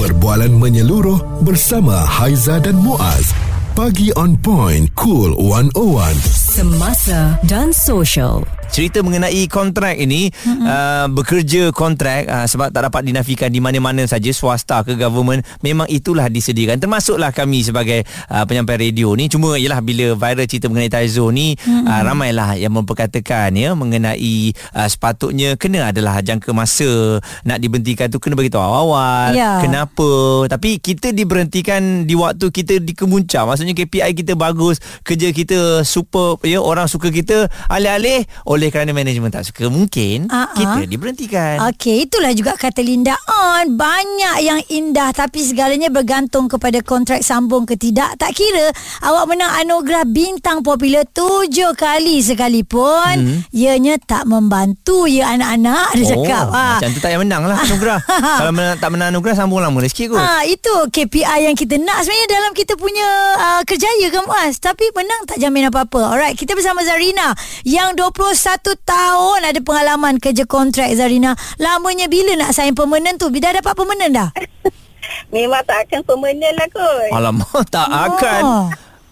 Perbualan 0.00 0.56
menyeluruh 0.56 1.44
bersama 1.44 1.92
Haiza 1.92 2.56
dan 2.56 2.80
Muaz. 2.80 3.36
Pagi 3.76 4.08
on 4.16 4.32
point, 4.32 4.88
cool 4.96 5.36
101. 5.36 6.16
Semasa 6.24 7.36
dan 7.44 7.68
social. 7.68 8.40
Cerita 8.70 9.02
mengenai 9.02 9.44
kontrak 9.50 9.98
ini 9.98 10.30
mm-hmm. 10.30 10.64
uh, 10.66 11.06
bekerja 11.10 11.74
kontrak 11.74 12.26
uh, 12.30 12.46
sebab 12.46 12.70
tak 12.70 12.86
dapat 12.90 13.02
dinafikan 13.06 13.50
di 13.50 13.58
mana-mana 13.58 14.06
saja 14.06 14.30
swasta 14.30 14.86
ke 14.86 14.94
government 14.94 15.42
memang 15.60 15.90
itulah 15.90 16.30
disediakan 16.30 16.78
termasuklah 16.78 17.34
kami 17.34 17.66
sebagai 17.66 18.06
uh, 18.30 18.46
penyampai 18.46 18.90
radio 18.90 19.12
ni 19.18 19.26
cuma 19.26 19.58
ialah 19.58 19.82
bila 19.82 20.14
viral 20.14 20.46
cerita 20.46 20.70
mengenai 20.70 20.90
Taizo 20.90 21.28
ni 21.34 21.58
mm-hmm. 21.58 21.86
uh, 21.86 22.00
ramailah 22.06 22.56
yang 22.56 22.72
memperkatakan 22.72 23.52
ya 23.58 23.74
mengenai 23.74 24.54
uh, 24.74 24.88
sepatutnya 24.88 25.58
kena 25.58 25.90
adalah 25.90 26.22
jangka 26.22 26.54
masa 26.54 27.18
nak 27.42 27.58
diberhentikan 27.58 28.06
tu 28.08 28.22
kena 28.22 28.38
beritahu 28.38 28.62
awal-awal 28.62 29.32
Ya. 29.34 29.62
kenapa 29.62 30.10
tapi 30.50 30.82
kita 30.82 31.14
diberhentikan 31.14 32.04
di 32.04 32.18
waktu 32.18 32.50
kita 32.50 32.82
dikemuncah 32.82 33.46
maksudnya 33.46 33.72
KPI 33.72 34.12
kita 34.12 34.34
bagus 34.34 34.82
kerja 35.06 35.30
kita 35.30 35.86
super 35.86 36.36
ya 36.44 36.58
orang 36.60 36.90
suka 36.90 37.08
kita 37.08 37.46
alih-alih 37.70 38.26
oleh 38.44 38.59
oleh 38.60 38.68
kerana 38.68 38.92
manajemen 38.92 39.32
tak 39.32 39.48
suka 39.48 39.72
mungkin 39.72 40.28
ah. 40.28 40.52
kita 40.52 40.84
diberhentikan. 40.84 41.64
Okey, 41.72 42.04
itulah 42.04 42.28
juga 42.36 42.60
kata 42.60 42.84
Linda 42.84 43.16
On. 43.24 43.72
Banyak 43.72 44.36
yang 44.44 44.60
indah 44.68 45.16
tapi 45.16 45.40
segalanya 45.40 45.88
bergantung 45.88 46.44
kepada 46.44 46.84
kontrak 46.84 47.24
sambung 47.24 47.64
ke 47.64 47.80
tidak. 47.80 48.20
Tak 48.20 48.36
kira 48.36 48.68
awak 49.00 49.32
menang 49.32 49.48
anugerah 49.64 50.04
bintang 50.04 50.60
popular 50.60 51.08
tujuh 51.08 51.72
kali 51.72 52.20
sekalipun. 52.20 53.16
Hmm. 53.16 53.40
Ianya 53.48 53.96
tak 53.96 54.28
membantu 54.28 55.08
ya 55.08 55.32
anak-anak. 55.32 55.96
Dia 55.96 56.04
cakap. 56.12 56.46
Ah. 56.52 56.76
Macam 56.76 56.90
tu 56.92 57.00
tak 57.00 57.08
payah 57.16 57.20
menang 57.24 57.42
lah 57.48 57.56
anugerah. 57.64 57.98
Kalau 58.44 58.52
menang, 58.52 58.76
tak 58.76 58.88
menang 58.92 59.08
anugerah 59.16 59.36
sambung 59.40 59.64
lama 59.64 59.80
sikit 59.88 60.12
kot. 60.12 60.20
Ah 60.20 60.44
itu 60.44 60.74
KPI 60.92 61.48
yang 61.48 61.56
kita 61.56 61.80
nak 61.80 62.04
sebenarnya 62.04 62.28
dalam 62.28 62.52
kita 62.52 62.76
punya 62.76 63.08
uh, 63.40 63.62
kerjaya 63.64 64.06
kan 64.12 64.28
Muaz. 64.28 64.60
Tapi 64.60 64.92
menang 64.92 65.24
tak 65.24 65.40
jamin 65.40 65.72
apa-apa. 65.72 66.12
Alright, 66.12 66.36
kita 66.36 66.52
bersama 66.52 66.84
Zarina 66.84 67.32
yang 67.64 67.96
21 67.96 68.49
tahun 68.58 69.40
ada 69.44 69.60
pengalaman 69.60 70.16
kerja 70.16 70.42
kontrak 70.42 70.90
Zarina. 70.92 71.32
Lamanya 71.56 72.06
bila 72.06 72.34
nak 72.36 72.50
sign 72.50 72.72
permanent 72.72 73.16
tu? 73.16 73.30
Dah 73.30 73.54
dapat 73.54 73.74
permanent 73.74 74.10
dah? 74.10 74.28
Memang 75.34 75.62
tak 75.62 75.86
akan 75.86 76.00
permanent 76.02 76.54
lah 76.54 76.68
kot. 76.68 77.10
Alamak 77.10 77.62
tak 77.68 77.86
Oh. 77.86 78.02
akan. 78.08 78.42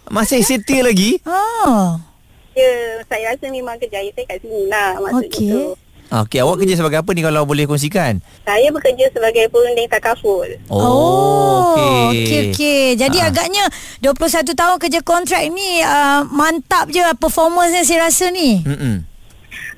Masih 0.08 0.40
setia 0.40 0.80
lagi. 0.80 1.20
Oh. 1.22 1.98
Ya, 2.52 2.70
saya 3.06 3.30
rasa 3.30 3.46
memang 3.48 3.78
kerjaya 3.78 4.10
saya 4.10 4.26
kat 4.26 4.40
sini 4.40 4.66
lah 4.66 4.98
maksudnya 4.98 5.30
Okey. 5.30 5.48
tu. 5.48 5.64
Okey, 6.08 6.40
awak 6.40 6.56
kerja 6.58 6.74
sebagai 6.74 6.98
apa 6.98 7.10
ni 7.12 7.20
kalau 7.20 7.44
boleh 7.44 7.68
kongsikan? 7.68 8.24
Saya 8.42 8.72
bekerja 8.72 9.12
sebagai 9.12 9.46
perunding 9.46 9.86
takaful. 9.86 10.48
Oh, 10.66 11.76
okey. 11.76 12.00
okey 12.08 12.40
okey. 12.48 12.84
Jadi 12.96 13.18
Ah. 13.20 13.28
agaknya 13.28 13.68
21 14.00 14.56
tahun 14.56 14.76
kerja 14.78 15.00
kontrak 15.02 15.44
ni 15.46 15.78
uh, 15.80 16.24
mantap 16.26 16.88
je 16.88 17.04
performance 17.14 17.76
saya 17.84 18.08
rasa 18.08 18.32
ni. 18.32 18.64
Mm-mm. 18.64 19.04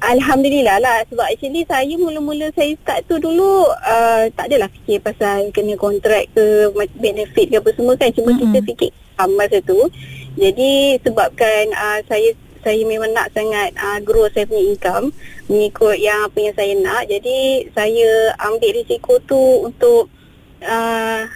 Alhamdulillah 0.01 0.81
lah 0.81 1.05
sebab 1.13 1.29
actually 1.29 1.61
saya 1.69 1.93
mula-mula 2.01 2.49
saya 2.57 2.73
start 2.81 3.05
tu 3.05 3.21
dulu 3.21 3.69
uh, 3.69 4.25
tak 4.33 4.49
adalah 4.49 4.73
fikir 4.73 4.97
pasal 5.05 5.53
kena 5.53 5.77
kontrak 5.77 6.25
ke 6.33 6.73
benefit 6.97 7.53
ke 7.53 7.57
apa 7.61 7.71
semua 7.77 7.95
kan 8.01 8.09
cuma 8.17 8.33
mm-hmm. 8.33 8.49
kita 8.49 8.59
fikir 8.65 8.91
um, 9.21 9.37
masa 9.37 9.61
tu. 9.61 9.77
Jadi 10.41 10.97
sebabkan 11.05 11.77
uh, 11.77 12.01
saya 12.09 12.33
saya 12.65 12.81
memang 12.89 13.13
nak 13.13 13.29
sangat 13.37 13.77
uh, 13.77 14.01
grow 14.01 14.25
saya 14.33 14.49
punya 14.49 14.73
income 14.73 15.13
mengikut 15.53 15.97
yang 16.01 16.25
apa 16.25 16.39
yang 16.49 16.55
saya 16.57 16.73
nak. 16.81 17.03
Jadi 17.05 17.69
saya 17.77 18.09
ambil 18.41 18.71
risiko 18.73 19.21
tu 19.29 19.69
untuk 19.69 20.09
uh, 20.65 21.29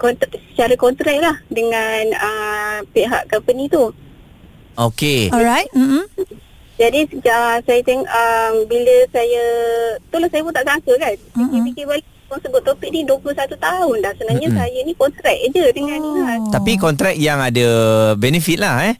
kontrak, 0.00 0.32
secara 0.56 0.74
kontrak 0.80 1.16
lah 1.20 1.36
dengan 1.52 2.16
uh, 2.16 2.76
pihak 2.88 3.28
company 3.28 3.68
tu. 3.68 3.92
Okey. 4.80 5.28
Alright. 5.28 5.68
Mm-hmm. 5.76 6.47
Jadi 6.78 7.00
uh, 7.26 7.58
saya 7.66 7.80
tengok 7.82 8.06
um, 8.06 8.54
bila 8.70 8.94
saya 9.10 9.44
itulah 9.98 10.28
saya 10.30 10.42
pun 10.46 10.54
tak 10.54 10.66
sangka 10.66 10.94
kan. 10.94 11.14
Fikir-fikir 11.34 11.84
balik 11.90 12.06
orang 12.30 12.42
sebut 12.44 12.62
topik 12.62 12.90
ni 12.94 13.00
21 13.02 13.34
tahun 13.58 13.96
dah. 13.98 14.12
Sebenarnya 14.14 14.48
Mm-mm. 14.48 14.60
saya 14.62 14.78
ni 14.86 14.94
kontrak 14.94 15.36
je 15.50 15.64
dengan 15.74 15.98
ni 15.98 16.10
lah. 16.22 16.38
Tapi 16.54 16.72
kontrak 16.78 17.14
yang 17.18 17.42
ada 17.42 17.66
benefit 18.14 18.62
lah 18.62 18.94
eh. 18.94 18.96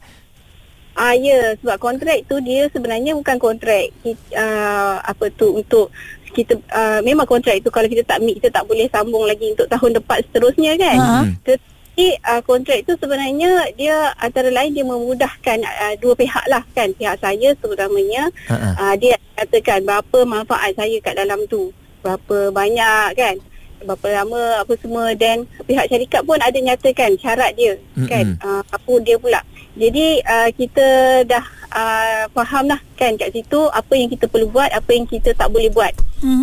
Ah 0.99 1.15
ya, 1.15 1.55
sebab 1.63 1.79
kontrak 1.79 2.19
tu 2.27 2.43
dia 2.43 2.67
sebenarnya 2.75 3.15
bukan 3.15 3.39
kontrak 3.39 3.95
uh, 4.35 4.99
apa 4.99 5.31
tu 5.31 5.55
untuk 5.55 5.87
kita 6.35 6.59
uh, 6.75 6.99
memang 6.99 7.23
kontrak 7.23 7.55
itu 7.55 7.71
kalau 7.71 7.87
kita 7.87 8.03
tak 8.03 8.19
meet 8.19 8.43
kita 8.43 8.51
tak 8.51 8.67
boleh 8.67 8.85
sambung 8.91 9.23
lagi 9.23 9.55
untuk 9.55 9.71
tahun 9.71 9.95
depan 9.95 10.19
seterusnya 10.27 10.75
kan. 10.75 10.97
Ha. 10.99 11.23
Tetapi 11.47 11.78
uh, 12.23 12.41
kontrak 12.43 12.83
itu 12.83 12.93
sebenarnya 12.99 13.71
dia 13.75 14.13
antara 14.19 14.47
lain 14.47 14.71
dia 14.71 14.85
memudahkan 14.87 15.57
uh, 15.63 15.93
dua 15.99 16.13
pihak 16.15 16.45
lah 16.47 16.63
kan. 16.71 16.91
Pihak 16.95 17.19
saya 17.19 17.51
terutamanya 17.59 18.31
uh, 18.49 18.95
dia 18.95 19.19
katakan 19.35 19.83
berapa 19.83 20.19
manfaat 20.23 20.75
saya 20.79 20.95
kat 21.03 21.15
dalam 21.19 21.43
tu. 21.51 21.71
Berapa 21.99 22.53
banyak 22.55 23.07
kan. 23.19 23.35
Berapa 23.79 24.07
lama 24.23 24.59
apa 24.59 24.73
semua 24.79 25.15
dan 25.15 25.47
pihak 25.63 25.87
syarikat 25.87 26.21
pun 26.27 26.35
ada 26.39 26.57
nyatakan 26.59 27.15
syarat 27.19 27.55
dia 27.55 27.75
kan. 28.07 28.35
Uh, 28.43 28.63
apa 28.63 28.93
dia 29.03 29.15
pula. 29.15 29.39
Jadi 29.79 30.19
uh, 30.27 30.49
kita 30.51 30.87
dah 31.23 31.45
uh, 31.71 32.23
faham 32.35 32.67
lah 32.67 32.81
kan 32.99 33.15
kat 33.15 33.31
situ 33.31 33.59
apa 33.71 33.93
yang 33.95 34.11
kita 34.11 34.27
perlu 34.27 34.51
buat, 34.51 34.67
apa 34.75 34.91
yang 34.91 35.07
kita 35.07 35.31
tak 35.31 35.47
boleh 35.47 35.71
buat. 35.71 35.95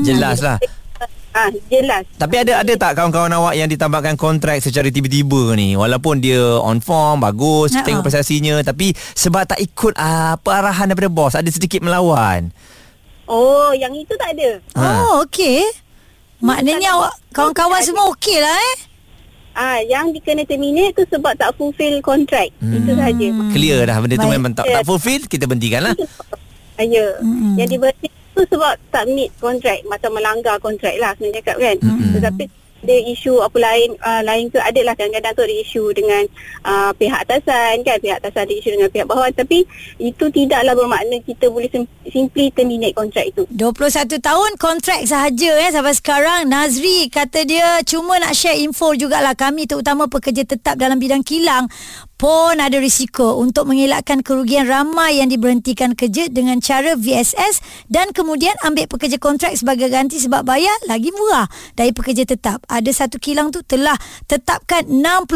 Jelas 0.05 0.41
lah. 0.41 0.57
Ah 1.37 1.53
jelas. 1.69 2.09
Tapi 2.17 2.35
ada 2.41 2.65
ada 2.65 2.73
tak 2.81 2.97
kawan-kawan 2.97 3.29
awak 3.37 3.61
yang 3.61 3.69
ditambahkan 3.69 4.17
kontrak 4.17 4.65
secara 4.65 4.89
tiba-tiba 4.89 5.53
ni 5.53 5.77
walaupun 5.77 6.25
dia 6.25 6.41
on 6.65 6.81
form 6.81 7.21
bagus 7.21 7.77
Ha-ha. 7.77 7.85
tengok 7.85 8.09
prestasinya 8.09 8.65
tapi 8.65 8.97
sebab 9.13 9.45
tak 9.45 9.61
ikut 9.61 10.01
uh, 10.01 10.41
apa 10.41 10.51
arahan 10.65 10.89
daripada 10.89 11.13
bos 11.13 11.37
ada 11.37 11.51
sedikit 11.53 11.85
melawan. 11.85 12.49
Oh, 13.29 13.77
yang 13.77 13.93
itu 13.93 14.17
tak 14.17 14.33
ada. 14.33 14.65
Ha. 14.81 14.81
Oh, 14.81 15.29
okey. 15.29 15.61
Maknanya 16.41 16.97
awak 16.97 17.13
kawan-kawan 17.37 17.85
semua 17.85 18.09
okey 18.17 18.41
lah 18.41 18.57
eh? 18.57 18.77
Ah, 19.57 19.81
yang 19.85 20.13
dikena 20.13 20.45
terminate 20.45 20.93
tu 20.93 21.05
sebab 21.09 21.33
tak 21.37 21.53
fulfill 21.57 22.01
kontrak. 22.05 22.53
Hmm. 22.61 22.77
Itu 22.77 22.93
saja. 22.93 23.27
Clear 23.53 23.79
dah 23.89 23.97
benda 24.01 24.17
tu 24.17 24.29
Baik. 24.29 24.37
memang 24.37 24.53
tak, 24.53 24.69
tak 24.69 24.85
fulfill 24.85 25.21
kita 25.25 25.49
berhentikan 25.49 25.81
lah. 25.91 25.95
Ah, 26.77 26.85
ya. 26.97 27.17
Mm-hmm. 27.25 27.53
Yang 27.57 27.69
diberhenti 27.73 28.09
tu 28.37 28.45
sebab 28.53 28.77
tak 28.93 29.09
meet 29.09 29.33
kontrak 29.41 29.81
macam 29.89 30.13
melanggar 30.13 30.61
kontrak 30.61 30.93
lah 31.01 31.17
sebenarnya 31.17 31.41
cakap 31.41 31.57
kan. 31.57 31.77
Mm-hmm. 31.81 32.13
Tetapi 32.21 32.45
ada 32.87 32.97
isu 33.03 33.43
apa 33.43 33.57
lain 33.59 33.99
uh, 33.99 34.23
lain 34.23 34.47
tu 34.53 34.63
adalah 34.63 34.95
kadang-kadang 34.95 35.35
tu 35.35 35.43
ada 35.43 35.57
isu 35.59 35.83
dengan 35.91 36.23
uh, 36.63 36.95
pihak 36.95 37.25
atasan 37.27 37.83
kan. 37.83 37.97
Pihak 37.99 38.23
atasan 38.23 38.47
ada 38.47 38.55
isu 38.55 38.69
dengan 38.79 38.89
pihak 38.93 39.07
bawahan 39.11 39.35
tapi 39.35 39.67
itu 39.99 40.25
tidaklah 40.31 40.77
bermakna 40.79 41.19
kita 41.25 41.51
boleh 41.51 41.67
sim- 41.67 41.91
simply 42.07 42.53
terminate 42.55 42.95
kontrak 42.95 43.27
itu. 43.27 43.43
21 43.51 44.21
tahun 44.23 44.51
kontrak 44.61 45.03
sahaja 45.09 45.51
eh 45.67 45.71
sampai 45.75 45.95
sekarang. 45.99 46.41
Nazri 46.47 47.11
kata 47.11 47.43
dia 47.43 47.83
cuma 47.83 48.23
nak 48.23 48.37
share 48.39 48.61
info 48.61 48.95
jugalah. 48.95 49.35
Kami 49.35 49.67
terutama 49.67 50.07
pekerja 50.07 50.47
tetap 50.47 50.79
dalam 50.79 51.03
bidang 51.03 51.27
kilang 51.27 51.67
pun 52.17 52.57
ada 52.57 52.81
risiko 52.81 53.37
untuk 53.37 53.69
mengelakkan 53.69 54.25
kerugian 54.25 54.65
ramai 54.65 55.21
yang 55.21 55.29
diberhentikan 55.29 55.93
kerja 55.93 56.33
dengan 56.33 56.65
cara 56.65 56.97
VSS 56.97 57.61
dan 57.93 58.17
kemudian 58.17 58.57
ambil 58.65 58.89
pekerja 58.89 59.21
kontrak 59.21 59.53
sebagai 59.53 59.93
ganti 59.93 60.17
sebab 60.17 60.41
bayar 60.41 60.73
lagi 60.89 61.13
murah 61.13 61.45
dari 61.77 61.93
pekerja 61.93 62.25
tetap. 62.25 62.65
Ada 62.73 63.05
satu 63.05 63.21
kilang 63.21 63.53
tu 63.53 63.61
telah 63.61 63.95
tetapkan 64.25 64.89
60% 64.89 65.29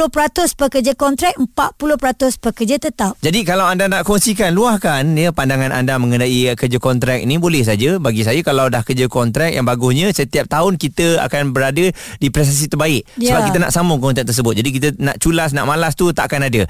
pekerja 0.56 0.96
kontrak, 0.96 1.36
40% 1.36 2.40
pekerja 2.40 2.76
tetap. 2.80 3.12
Jadi 3.20 3.44
kalau 3.44 3.68
anda 3.68 3.84
nak 3.84 4.08
kongsikan 4.08 4.56
luahkan 4.56 5.04
ya 5.12 5.36
pandangan 5.36 5.76
anda 5.76 6.00
mengenai 6.00 6.48
uh, 6.48 6.56
kerja 6.56 6.80
kontrak 6.80 7.20
ni 7.28 7.36
boleh 7.36 7.60
saja 7.60 8.00
bagi 8.00 8.24
saya 8.24 8.40
kalau 8.40 8.72
dah 8.72 8.80
kerja 8.80 9.04
kontrak 9.06 9.52
yang 9.52 9.68
bagusnya 9.68 10.08
setiap 10.16 10.48
tahun 10.48 10.80
kita 10.80 11.20
akan 11.28 11.52
berada 11.52 11.92
di 12.16 12.28
prestasi 12.32 12.72
terbaik 12.72 13.04
Ya. 13.20 13.36
sebab 13.36 13.52
kita 13.52 13.58
nak 13.60 13.72
sambung 13.74 14.00
kontrak 14.00 14.24
tersebut. 14.24 14.56
Jadi 14.56 14.70
kita 14.72 14.88
nak 14.96 15.20
culas 15.20 15.52
nak 15.52 15.68
malas 15.68 15.92
tu 15.92 16.08
tak 16.16 16.32
akan 16.32 16.48
ada. 16.48 16.69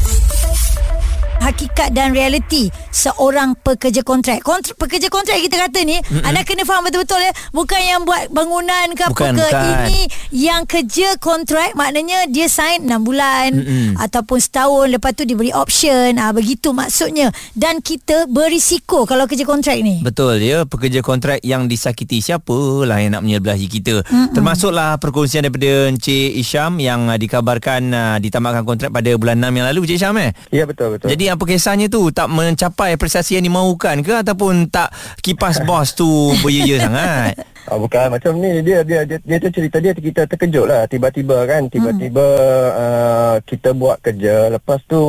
Hakikat 1.41 1.89
dan 1.91 2.13
realiti 2.13 2.69
seorang 2.93 3.57
pekerja 3.57 4.05
kontrak. 4.05 4.45
kontrak 4.45 4.77
pekerja 4.77 5.09
kontrak 5.09 5.41
kita 5.41 5.57
kata 5.57 5.81
ni, 5.81 5.97
Mm-mm. 5.97 6.21
anda 6.21 6.45
kena 6.45 6.61
faham 6.61 6.85
betul-betul 6.85 7.17
ya, 7.17 7.33
bukan 7.49 7.81
yang 7.81 8.01
buat 8.05 8.29
bangunan 8.29 8.93
ke 8.93 9.01
apa 9.01 9.11
Bukan, 9.11 9.33
ke. 9.33 9.41
bukan. 9.41 9.63
Ini 9.65 9.99
yang 10.31 10.61
kerja 10.63 11.17
kontrak 11.17 11.73
maknanya 11.73 12.29
dia 12.29 12.45
sign 12.45 12.85
6 12.85 12.93
bulan 13.01 13.49
Mm-mm. 13.51 13.97
ataupun 13.97 14.37
setahun 14.37 14.85
lepas 14.93 15.17
tu 15.17 15.25
diberi 15.25 15.49
option. 15.51 16.21
Ah 16.21 16.29
begitu 16.29 16.71
maksudnya. 16.71 17.33
Dan 17.57 17.81
kita 17.81 18.29
berisiko 18.29 19.09
kalau 19.09 19.25
kerja 19.25 19.43
kontrak 19.43 19.81
ni. 19.81 20.05
Betul 20.05 20.37
ya 20.39 20.63
pekerja 20.63 21.01
kontrak 21.01 21.41
yang 21.41 21.65
disakiti 21.65 22.21
siapalah 22.21 23.01
yang 23.01 23.17
nak 23.17 23.23
menyebelahi 23.25 23.65
kita. 23.65 24.05
Mm-mm. 24.05 24.37
Termasuklah 24.37 25.01
perkongsian 25.01 25.41
daripada 25.41 25.89
Encik 25.89 26.37
Isyam 26.37 26.77
yang 26.77 27.09
uh, 27.09 27.17
dikabarkan 27.17 27.81
uh, 27.89 28.17
ditamatkan 28.21 28.61
kontrak 28.61 28.93
pada 28.93 29.09
bulan 29.17 29.41
6 29.41 29.57
yang 29.57 29.65
lalu 29.73 29.79
Encik 29.89 29.97
Isyam 29.97 30.15
eh. 30.21 30.31
Ya 30.53 30.63
betul 30.67 30.93
betul. 30.93 31.09
Jadi 31.09 31.30
apa 31.33 31.43
kisahnya 31.47 31.87
tu 31.87 32.11
tak 32.11 32.27
mencapai 32.27 32.99
prestasi 32.99 33.39
yang 33.39 33.47
dimahukan 33.47 34.03
ke 34.03 34.13
ataupun 34.19 34.67
tak 34.67 34.91
kipas 35.23 35.63
bos 35.67 35.95
tu 35.95 36.35
beria 36.43 36.83
sangat? 36.83 37.51
Ah, 37.69 37.77
bukan. 37.77 38.09
Macam 38.09 38.41
ni 38.41 38.59
dia 38.65 38.81
dia 38.81 39.05
dia, 39.05 39.21
dia 39.21 39.37
tu 39.37 39.47
cerita 39.53 39.77
dia 39.77 39.93
kita 39.93 40.25
terkejut 40.25 40.65
lah. 40.65 40.89
Tiba-tiba 40.89 41.45
kan 41.45 41.69
tiba-tiba 41.69 42.25
uh, 42.73 43.35
kita 43.45 43.77
buat 43.77 44.01
kerja. 44.01 44.49
Lepas 44.49 44.81
tu 44.89 44.99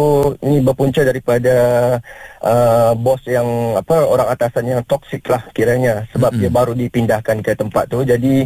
ini 0.44 0.60
berpunca 0.60 1.00
daripada 1.00 1.54
uh, 2.44 2.92
bos 2.92 3.24
yang 3.24 3.74
apa 3.74 4.04
orang 4.04 4.28
atasan 4.28 4.68
yang 4.68 4.80
toksik 4.84 5.24
lah 5.32 5.42
kiranya. 5.56 6.04
Sebab 6.12 6.36
Mm-mm. 6.36 6.40
dia 6.44 6.50
baru 6.52 6.72
dipindahkan 6.76 7.40
ke 7.40 7.56
tempat 7.56 7.88
tu. 7.88 8.04
Jadi 8.04 8.44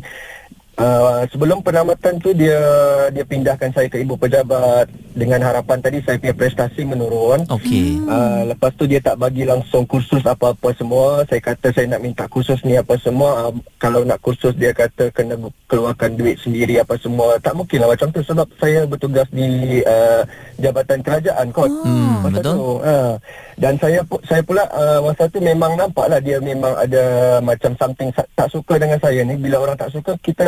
Uh, 0.77 1.25
sebelum 1.33 1.65
penamatan 1.65 2.21
tu 2.21 2.37
dia 2.37 2.61
dia 3.09 3.25
pindahkan 3.25 3.73
saya 3.73 3.89
ke 3.89 3.97
ibu 3.97 4.13
pejabat 4.13 4.85
dengan 5.17 5.41
harapan 5.41 5.81
tadi 5.81 6.05
saya 6.05 6.21
punya 6.21 6.37
prestasi 6.37 6.85
menurun. 6.85 7.49
Okey. 7.49 7.97
Uh, 8.05 8.53
lepas 8.53 8.77
tu 8.77 8.85
dia 8.85 9.01
tak 9.01 9.17
bagi 9.17 9.49
langsung 9.49 9.89
kursus 9.89 10.21
apa-apa 10.29 10.77
semua. 10.77 11.25
Saya 11.33 11.41
kata 11.41 11.73
saya 11.73 11.89
nak 11.97 12.05
minta 12.05 12.29
kursus 12.29 12.61
ni 12.61 12.77
apa 12.77 12.93
semua. 13.01 13.49
Uh, 13.49 13.57
kalau 13.81 14.05
nak 14.05 14.21
kursus 14.21 14.53
dia 14.53 14.77
kata 14.77 15.09
kena 15.17 15.41
keluarkan 15.65 16.13
duit 16.13 16.37
sendiri 16.45 16.77
apa 16.77 17.01
semua. 17.01 17.41
Tak 17.41 17.57
mungkin 17.57 17.81
lah 17.81 17.97
macam 17.97 18.13
tu 18.13 18.21
sebab 18.21 18.45
saya 18.61 18.85
bertugas 18.85 19.25
di 19.33 19.81
uh, 19.81 20.29
jabatan 20.61 21.01
kerajaan 21.01 21.57
kot. 21.57 21.73
Hmm, 21.73 22.21
masa 22.21 22.45
betul. 22.45 22.53
Tu, 22.53 22.69
uh, 22.85 23.13
dan 23.57 23.73
saya 23.81 24.05
saya 24.29 24.45
pula 24.45 24.69
uh, 24.77 25.01
masa 25.01 25.25
tu 25.33 25.41
memang 25.41 25.73
nampak 25.73 26.05
lah 26.05 26.21
dia 26.21 26.37
memang 26.37 26.77
ada 26.77 27.41
macam 27.41 27.73
something 27.81 28.13
tak 28.13 28.49
suka 28.53 28.77
dengan 28.77 29.01
saya 29.01 29.25
ni. 29.25 29.41
Bila 29.41 29.65
orang 29.65 29.81
tak 29.81 29.89
suka 29.89 30.13
kita 30.21 30.45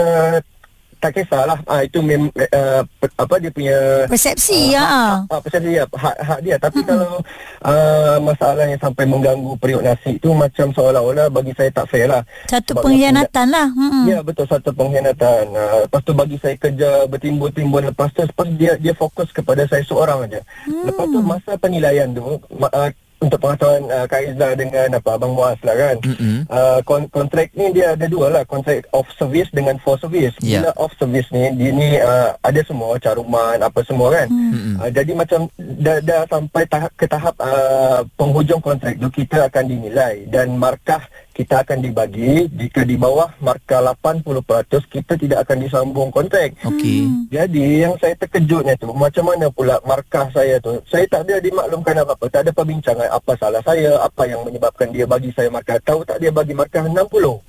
tak 0.98 1.14
kisahlah 1.14 1.62
ah 1.70 1.86
itu 1.86 2.02
mem, 2.02 2.26
uh, 2.26 2.82
pe- 2.98 3.14
apa 3.14 3.38
dia 3.38 3.54
punya 3.54 4.02
Persepsi 4.10 4.74
ya. 4.74 4.82
hak, 4.82 5.30
hak, 5.30 5.40
persepsi 5.46 5.70
dia 5.78 5.86
hak 5.86 6.16
hak 6.26 6.38
dia 6.42 6.56
tapi 6.58 6.82
kalau 6.82 7.22
uh, 7.62 8.18
masalah 8.18 8.66
yang 8.66 8.82
sampai 8.82 9.06
mengganggu 9.06 9.54
periuk 9.62 9.86
nasi 9.86 10.18
tu 10.18 10.34
macam 10.34 10.74
seolah-olah 10.74 11.30
bagi 11.30 11.54
saya 11.54 11.70
tak 11.70 11.86
fair 11.86 12.10
lah 12.10 12.26
Satu 12.50 12.74
Sebab 12.74 12.82
pengkhianatan 12.82 13.46
lah. 13.46 13.70
Mm-mm. 13.78 14.04
Ya 14.10 14.18
betul 14.26 14.50
satu 14.50 14.74
pengkhianatan. 14.74 15.44
Uh, 15.54 15.86
lepas 15.86 16.02
tu 16.02 16.12
bagi 16.18 16.36
saya 16.42 16.54
kerja 16.58 17.06
bertimbun-timbun 17.06 17.94
lepas 17.94 18.10
tu 18.10 18.26
lepas 18.26 18.46
dia 18.58 18.74
dia 18.82 18.90
fokus 18.90 19.30
kepada 19.30 19.70
saya 19.70 19.86
seorang 19.86 20.26
aja. 20.26 20.42
Hmm. 20.66 20.82
Lepas 20.82 21.06
tu 21.06 21.18
masa 21.22 21.52
penilaian 21.62 22.10
tu 22.10 22.42
uh, 22.58 22.90
untuk 23.18 23.38
pengetahuan 23.42 23.82
uh, 23.90 24.06
Kak 24.06 24.22
Izzah 24.22 24.52
dengan 24.54 24.88
apa 24.94 25.10
Abang 25.18 25.34
Muaz 25.34 25.58
lah 25.66 25.74
kan. 25.74 25.96
Mm-mm. 26.06 26.46
Uh, 26.46 26.78
kon- 26.86 27.10
kontrak 27.10 27.50
ni 27.58 27.74
dia 27.74 27.98
ada 27.98 28.06
dua 28.06 28.30
lah 28.30 28.42
kontrak 28.46 28.86
off 28.94 29.10
service 29.18 29.50
dengan 29.50 29.74
for 29.82 29.98
service. 29.98 30.34
Ya. 30.38 30.62
Bila 30.62 30.70
off 30.78 30.94
service 30.98 31.26
ni 31.34 31.50
dia 31.58 31.70
ni 31.74 31.98
uh, 31.98 32.38
ada 32.40 32.60
semua 32.62 32.94
caruman 33.02 33.58
apa 33.58 33.82
semua 33.82 34.14
kan. 34.14 34.30
Mm-mm. 34.30 34.78
Uh, 34.78 34.90
jadi 34.94 35.12
macam 35.18 35.50
dah, 35.58 35.98
dah 35.98 36.22
sampai 36.30 36.62
tahap 36.70 36.92
ke 36.94 37.06
tahap 37.10 37.34
uh, 37.42 38.06
penghujung 38.14 38.62
kontrak 38.62 38.94
tu 39.02 39.10
kita 39.10 39.50
akan 39.50 39.64
dinilai 39.66 40.26
dan 40.30 40.54
markah 40.54 41.02
kita 41.38 41.62
akan 41.62 41.78
dibagi 41.78 42.50
jika 42.50 42.82
di 42.82 42.98
bawah 42.98 43.30
markah 43.38 43.78
80% 43.94 44.42
kita 44.90 45.14
tidak 45.14 45.38
akan 45.46 45.56
disambung 45.62 46.10
kontrak. 46.10 46.50
Okey. 46.66 47.06
Jadi 47.30 47.86
yang 47.86 47.94
saya 48.02 48.18
terkejutnya 48.18 48.74
tu 48.74 48.90
macam 48.90 49.22
mana 49.22 49.46
pula 49.46 49.78
markah 49.86 50.26
saya 50.34 50.58
tu 50.58 50.82
saya 50.84 51.06
tak 51.06 51.30
ada 51.30 51.38
dimaklumkan 51.38 51.94
apa-apa 52.02 52.26
tak 52.26 52.42
ada 52.42 52.50
perbincangan 52.50 53.06
apa 53.06 53.32
salah 53.38 53.62
saya 53.62 54.02
apa 54.02 54.26
yang 54.26 54.42
menyebabkan 54.42 54.90
dia 54.90 55.06
bagi 55.06 55.30
saya 55.30 55.46
markah 55.46 55.78
tahu 55.86 56.02
tak 56.02 56.18
dia 56.18 56.34
bagi 56.34 56.58
markah 56.58 56.82
60 56.82 56.98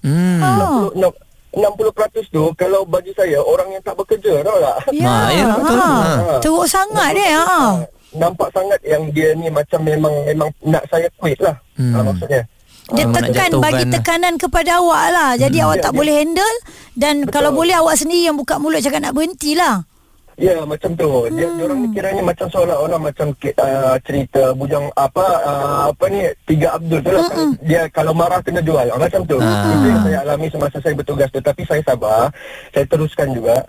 Hmm. 0.05 0.37
Oh. 0.37 0.93
60 0.93 1.09
60% 1.49 2.29
tu 2.29 2.45
kalau 2.53 2.85
bagi 2.85 3.09
saya 3.17 3.41
orang 3.41 3.73
yang 3.73 3.81
tak 3.81 3.97
bekerja 3.97 4.45
tahu 4.45 4.57
tak 4.61 4.77
Ya. 4.93 5.09
Ha, 5.09 5.33
ya, 5.33 5.45
betul. 5.57 5.77
Ha. 5.81 5.89
Ha. 5.89 6.37
Teruk 6.45 6.65
sangat 6.69 7.09
dia. 7.17 7.41
Ha. 7.41 7.61
nampak 8.09 8.49
sangat 8.53 8.77
yang 8.85 9.09
dia 9.09 9.33
ni 9.33 9.49
macam 9.49 9.81
memang 9.81 10.13
memang 10.25 10.49
nak 10.61 10.85
saya 10.89 11.09
quit 11.17 11.37
lah 11.41 11.57
Hmm. 11.73 11.93
hmm. 11.95 12.05
maksudnya 12.05 12.41
Dia 12.93 13.05
tekan 13.09 13.51
bagi 13.61 13.83
lah. 13.85 13.93
tekanan 13.99 14.33
kepada 14.37 14.71
awak 14.81 15.05
lah. 15.13 15.29
Jadi 15.37 15.57
awak 15.61 15.77
Ya, 15.79 15.83
tak 15.85 15.91
dia- 15.93 15.99
boleh 16.01 16.15
handle 16.21 16.55
dan 16.97 17.15
Betul. 17.23 17.33
kalau 17.33 17.49
boleh 17.53 17.75
awak 17.77 17.95
sendiri 17.95 18.27
yang 18.27 18.37
buka 18.37 18.57
mulut 18.57 18.81
cakap 18.81 19.01
nak 19.03 19.13
berhenti 19.13 19.53
lah. 19.53 19.85
Ya 20.39 20.63
macam 20.63 20.95
tu. 20.95 21.27
Dia 21.35 21.51
hmm. 21.51 21.63
orang 21.67 21.79
ni 21.83 21.87
kiranya 21.91 22.23
macam 22.23 22.47
seolah-olah 22.47 22.95
macam 22.95 23.35
uh, 23.35 23.95
cerita 24.07 24.55
bujang 24.55 24.87
apa 24.95 25.25
uh, 25.43 25.81
apa 25.91 26.03
ni 26.07 26.31
Tiga 26.47 26.79
Abdul 26.79 27.03
tu 27.03 27.11
lah. 27.11 27.27
Hmm. 27.27 27.53
Dia 27.59 27.91
kalau 27.91 28.15
marah 28.15 28.39
kena 28.39 28.63
jual. 28.63 28.87
Ah, 28.87 28.95
macam 28.95 29.27
tu. 29.27 29.35
Ah. 29.35 29.67
Itu 29.67 29.85
yang 29.91 30.01
saya 30.07 30.17
alami 30.23 30.47
semasa 30.47 30.79
saya 30.79 30.95
bertugas 30.95 31.27
tu 31.35 31.43
tapi 31.43 31.67
saya 31.67 31.83
sabar. 31.83 32.31
Saya 32.71 32.85
teruskan 32.87 33.35
juga 33.35 33.67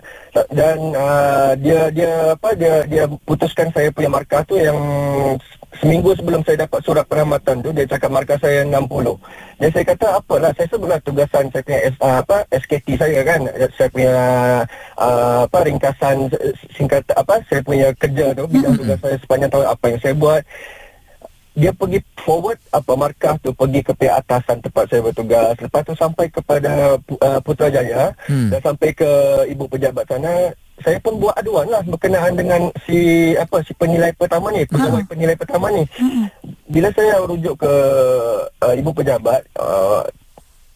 dan 0.55 0.77
uh, 0.95 1.51
dia 1.59 1.91
dia 1.91 2.39
apa 2.39 2.55
dia 2.55 2.87
dia 2.87 3.03
putuskan 3.27 3.67
saya 3.75 3.91
punya 3.91 4.07
markah 4.07 4.39
tu 4.47 4.55
yang 4.55 4.79
seminggu 5.79 6.11
sebelum 6.19 6.43
saya 6.43 6.67
dapat 6.67 6.83
surat 6.83 7.05
perkhidmatan 7.07 7.63
tu 7.63 7.69
dia 7.71 7.87
cakap 7.87 8.11
markah 8.11 8.35
saya 8.41 8.67
60. 8.67 8.83
Dan 9.61 9.69
saya 9.71 9.85
kata 9.87 10.07
apalah 10.19 10.51
saya 10.51 10.67
sebutlah 10.67 10.99
tugasan 11.05 11.47
saya 11.53 11.63
punya 11.63 11.79
S, 11.87 11.95
uh, 12.03 12.17
apa 12.19 12.37
SKT 12.51 12.87
saya 12.99 13.19
kan? 13.23 13.41
Saya 13.79 13.89
punya 13.93 14.15
uh, 14.99 15.47
apa 15.47 15.57
ringkasan 15.63 16.27
singkat 16.75 17.07
apa 17.15 17.39
saya 17.47 17.61
punya 17.63 17.87
kerja 17.95 18.35
tu 18.35 18.43
bidang 18.51 18.75
tugas 18.75 18.99
saya 18.99 19.15
sepanjang 19.23 19.51
tahun 19.53 19.67
apa 19.71 19.85
yang 19.87 19.99
saya 20.03 20.15
buat. 20.19 20.43
Dia 21.51 21.71
pergi 21.75 21.99
forward 22.15 22.59
apa 22.71 22.91
markah 22.95 23.35
tu 23.43 23.51
pergi 23.51 23.83
ke 23.83 23.91
pihak 23.91 24.23
atasan 24.23 24.63
tempat 24.63 24.87
saya 24.87 25.03
bertugas. 25.03 25.55
Lepas 25.59 25.83
tu 25.83 25.93
sampai 25.95 26.31
kepada 26.31 26.95
uh, 26.99 27.39
Putrajaya. 27.43 28.15
Hmm. 28.27 28.51
dan 28.51 28.59
sampai 28.59 28.95
ke 28.95 29.09
ibu 29.51 29.67
pejabat 29.67 30.07
sana 30.07 30.51
saya 30.81 30.97
pun 30.97 31.15
buat 31.15 31.33
aduan 31.33 31.65
lah 31.65 31.81
berkenaan 31.81 32.33
dengan 32.33 32.61
si 32.83 32.99
apa 33.33 33.61
si 33.61 33.71
penilai 33.73 34.11
pertama 34.11 34.49
ni 34.49 34.65
pegawai 34.65 35.03
penilai 35.05 35.33
pertama 35.33 35.69
ni 35.69 35.83
bila 36.65 36.89
saya 36.89 37.21
rujuk 37.21 37.55
ke 37.55 37.73
uh, 38.59 38.73
ibu 38.73 38.91
pejabat 38.91 39.41
uh, 39.55 40.03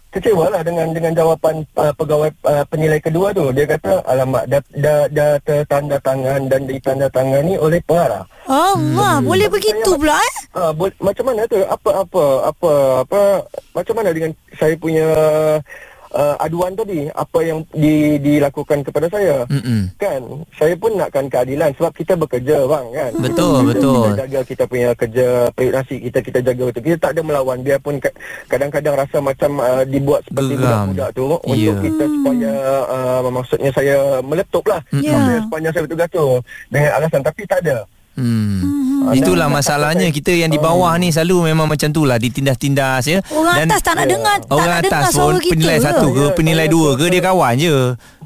kecewa 0.10 0.48
lah 0.48 0.64
dengan 0.64 0.88
dengan 0.90 1.12
jawapan 1.12 1.60
uh, 1.76 1.92
pegawai 1.92 2.32
uh, 2.42 2.64
penilai 2.66 2.98
kedua 2.98 3.30
tu 3.30 3.52
dia 3.52 3.66
kata 3.66 4.00
alamak 4.06 4.48
dah 4.48 4.64
dah, 4.74 5.00
dah 5.10 5.32
tertanda 5.42 6.00
tangan 6.00 6.48
dan 6.48 6.64
ditandatangani 6.64 7.58
oleh 7.58 7.84
pengarah 7.84 8.24
Allah, 8.46 9.20
Hmm. 9.20 9.26
boleh 9.26 9.50
begitu 9.50 9.84
Saya- 9.84 10.00
pula 10.00 10.16
eh? 10.16 10.36
Ah, 10.54 10.72
bo- 10.72 11.00
macam 11.02 11.26
mana 11.26 11.44
tu? 11.46 11.60
Apa 11.60 11.90
apa 12.00 12.24
apa 12.48 12.72
apa 13.02 13.22
macam 13.74 13.94
mana 13.94 14.10
dengan 14.10 14.32
saya 14.56 14.72
punya 14.78 15.04
uh, 15.12 15.58
aduan 16.38 16.74
tadi? 16.74 17.08
Apa 17.10 17.40
yang 17.42 17.64
di, 17.70 18.16
dilakukan 18.18 18.82
kepada 18.82 19.08
saya? 19.08 19.44
Mm-mm. 19.46 19.92
Kan, 19.96 20.22
saya 20.52 20.74
pun 20.74 20.94
nakkan 20.94 21.26
keadilan 21.26 21.72
sebab 21.74 21.92
kita 21.92 22.14
bekerja 22.16 22.64
bang 22.64 22.88
kan. 22.90 23.12
Betul, 23.18 23.56
kita, 23.58 23.70
betul. 23.70 23.96
Kita 23.96 24.14
jaga 24.18 24.40
kita 24.42 24.64
punya 24.66 24.90
kerja 24.94 25.28
nasi 25.52 25.96
kita 26.02 26.20
kita 26.22 26.40
jaga 26.42 26.64
betul. 26.66 26.82
Kita 26.82 26.98
tak 26.98 27.12
ada 27.12 27.22
melawan 27.22 27.60
biarpun 27.60 27.98
ka- 27.98 28.16
kadang-kadang 28.48 28.96
rasa 28.96 29.18
macam 29.20 29.52
uh, 29.58 29.84
dibuat 29.84 30.24
seperti 30.24 30.54
Geram. 30.56 30.92
budak-budak 30.92 31.10
tu 31.12 31.26
Ya. 31.26 31.72
untuk 31.72 31.76
kita 31.82 32.04
supaya 32.06 32.52
uh, 32.86 33.20
maksudnya 33.28 33.72
saya 33.72 33.98
meletup 34.22 34.64
lah 34.66 34.82
Ya. 34.92 35.12
maksudnya 35.12 35.40
sepanjang 35.44 35.72
saya 35.72 35.84
bertugas 35.84 36.10
tu 36.10 36.26
dengan 36.68 36.92
alasan 36.94 37.22
tapi 37.22 37.42
tak 37.44 37.60
ada. 37.62 37.78
Hmm. 38.16 38.85
Itulah 39.14 39.48
masalahnya. 39.52 40.10
kita 40.10 40.32
yang 40.34 40.50
di 40.50 40.58
bawah 40.58 40.96
ni 40.98 41.14
selalu 41.14 41.54
memang 41.54 41.70
macam 41.70 41.92
tu 41.94 42.08
lah. 42.08 42.18
Ditindas-tindas 42.18 43.06
ya. 43.06 43.20
Orang 43.30 43.68
atas 43.68 43.82
tak 43.86 43.94
nak 44.00 44.08
dengar, 44.10 44.36
tak 44.42 44.50
Orang 44.50 44.72
nak 44.72 44.82
atas 44.82 44.90
dengar 44.90 45.12
suara 45.14 45.38
kita. 45.38 45.52
penilai 45.54 45.78
satu 45.84 46.08
ke 46.10 46.24
Ya, 46.26 46.34
penilai 46.34 46.66
saya 46.66 46.74
dua 46.74 46.90
ke 46.98 47.06
dia 47.14 47.22
kawan 47.22 47.54
je. 47.60 47.76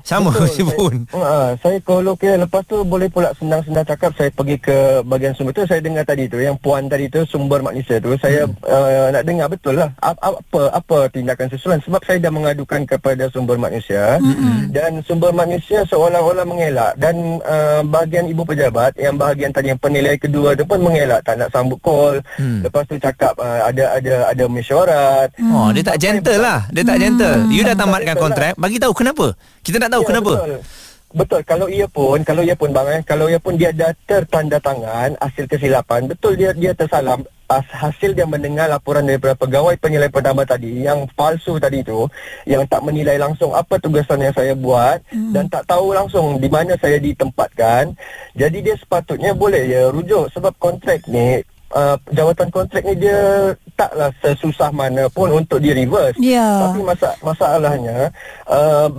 Sama 0.09 0.33
pun. 0.33 0.95
Saya, 1.13 1.21
uh, 1.21 1.49
saya 1.61 1.77
kalau 1.85 2.17
okay, 2.17 2.33
lepas 2.33 2.65
tu 2.65 2.81
boleh 2.81 3.05
pula 3.13 3.29
senang-senang 3.37 3.85
cakap 3.85 4.09
saya 4.17 4.33
pergi 4.33 4.57
ke 4.57 5.05
bahagian 5.05 5.37
sumber 5.37 5.53
tu 5.53 5.63
saya 5.69 5.77
dengar 5.85 6.01
tadi 6.01 6.25
tu 6.25 6.41
yang 6.41 6.57
puan 6.57 6.89
tadi 6.89 7.05
tu 7.05 7.21
sumber 7.29 7.61
manusia 7.61 8.01
tu 8.01 8.17
saya 8.17 8.49
hmm. 8.49 8.57
uh, 8.65 9.13
nak 9.13 9.23
dengar 9.23 9.47
betul 9.51 9.77
lah 9.77 9.89
A- 10.01 10.17
apa 10.17 10.61
apa 10.73 10.97
tindakan 11.13 11.47
susulan 11.53 11.79
sebab 11.85 12.01
saya 12.05 12.17
dah 12.17 12.33
mengadukan 12.33 12.81
kepada 12.89 13.29
sumber 13.29 13.61
manusia 13.61 14.17
hmm. 14.17 14.73
dan 14.73 14.97
sumber 15.05 15.29
manusia 15.29 15.85
seolah-olah 15.85 16.45
mengelak 16.47 16.97
dan 16.97 17.37
uh, 17.45 17.85
bahagian 17.85 18.25
ibu 18.29 18.41
pejabat 18.41 18.97
yang 18.97 19.13
bahagian 19.13 19.53
tadi 19.53 19.69
yang 19.73 19.81
penilai 19.81 20.17
kedua 20.17 20.57
tu 20.57 20.65
pun 20.65 20.81
mengelak 20.81 21.21
tak 21.21 21.37
nak 21.37 21.53
sambut 21.53 21.77
call 21.85 22.17
Hmm. 22.39 22.63
lepas 22.63 22.87
tu 22.87 22.95
cakap 22.95 23.35
uh, 23.35 23.67
ada 23.67 23.99
ada 23.99 24.31
ada 24.31 24.43
mesyuarat 24.47 25.27
Oh, 25.59 25.69
dia 25.75 25.83
tak 25.83 25.97
gentle 25.99 26.39
lah. 26.39 26.67
Dia 26.71 26.83
tak 26.83 26.97
gentle. 26.99 27.47
You 27.51 27.61
dah 27.63 27.75
tamatkan 27.75 28.15
Betul 28.15 28.23
kontrak, 28.27 28.53
bagi 28.55 28.77
tahu 28.79 28.93
kenapa. 28.95 29.25
Kita 29.59 29.75
nak 29.79 29.89
tahu 29.91 29.98
Ya, 30.01 30.07
kenapa. 30.07 30.33
Betul. 30.35 30.59
Betul 31.09 31.41
kalau 31.41 31.65
ia 31.65 31.89
pun 31.89 32.21
kalau 32.21 32.45
ia 32.45 32.53
pun 32.53 32.69
bang 32.69 33.01
eh 33.01 33.01
kalau 33.01 33.25
ia 33.25 33.41
pun 33.41 33.57
dia 33.57 33.73
dah 33.73 33.89
tertanda 34.05 34.61
tangan 34.61 35.17
hasil 35.17 35.49
kesilapan 35.49 36.05
betul 36.05 36.37
dia 36.37 36.53
dia 36.53 36.69
tersalah 36.69 37.17
as, 37.49 37.65
hasil 37.65 38.13
dia 38.13 38.29
mendengar 38.29 38.69
laporan 38.69 39.09
daripada 39.09 39.33
pegawai 39.33 39.73
penilai 39.81 40.05
pertama 40.05 40.45
tadi 40.45 40.85
yang 40.85 41.09
palsu 41.17 41.57
tadi 41.57 41.81
tu 41.81 42.05
yang 42.45 42.61
tak 42.69 42.85
menilai 42.85 43.17
langsung 43.17 43.57
apa 43.57 43.81
tugasan 43.81 44.21
yang 44.21 44.37
saya 44.37 44.53
buat 44.53 45.01
hmm. 45.09 45.33
dan 45.33 45.49
tak 45.49 45.65
tahu 45.65 45.97
langsung 45.97 46.37
di 46.37 46.45
mana 46.45 46.77
saya 46.77 47.01
ditempatkan 47.01 47.89
jadi 48.37 48.57
dia 48.61 48.75
sepatutnya 48.77 49.33
boleh 49.33 49.65
ya 49.65 49.89
rujuk 49.89 50.29
sebab 50.29 50.53
kontrak 50.61 51.01
ni 51.09 51.41
Uh, 51.69 51.93
jawatan 52.09 52.49
kontrak 52.49 52.81
ni 52.81 52.97
dia 52.97 53.53
taklah 53.77 54.09
sesusah 54.25 54.73
mana 54.73 55.05
pun 55.05 55.29
untuk 55.29 55.61
di 55.61 55.69
reverse. 55.69 56.17
Ya. 56.17 56.65
Tapi 56.65 56.81
masa 56.81 57.13
masalahnya 57.21 58.09
uh, 58.49 58.89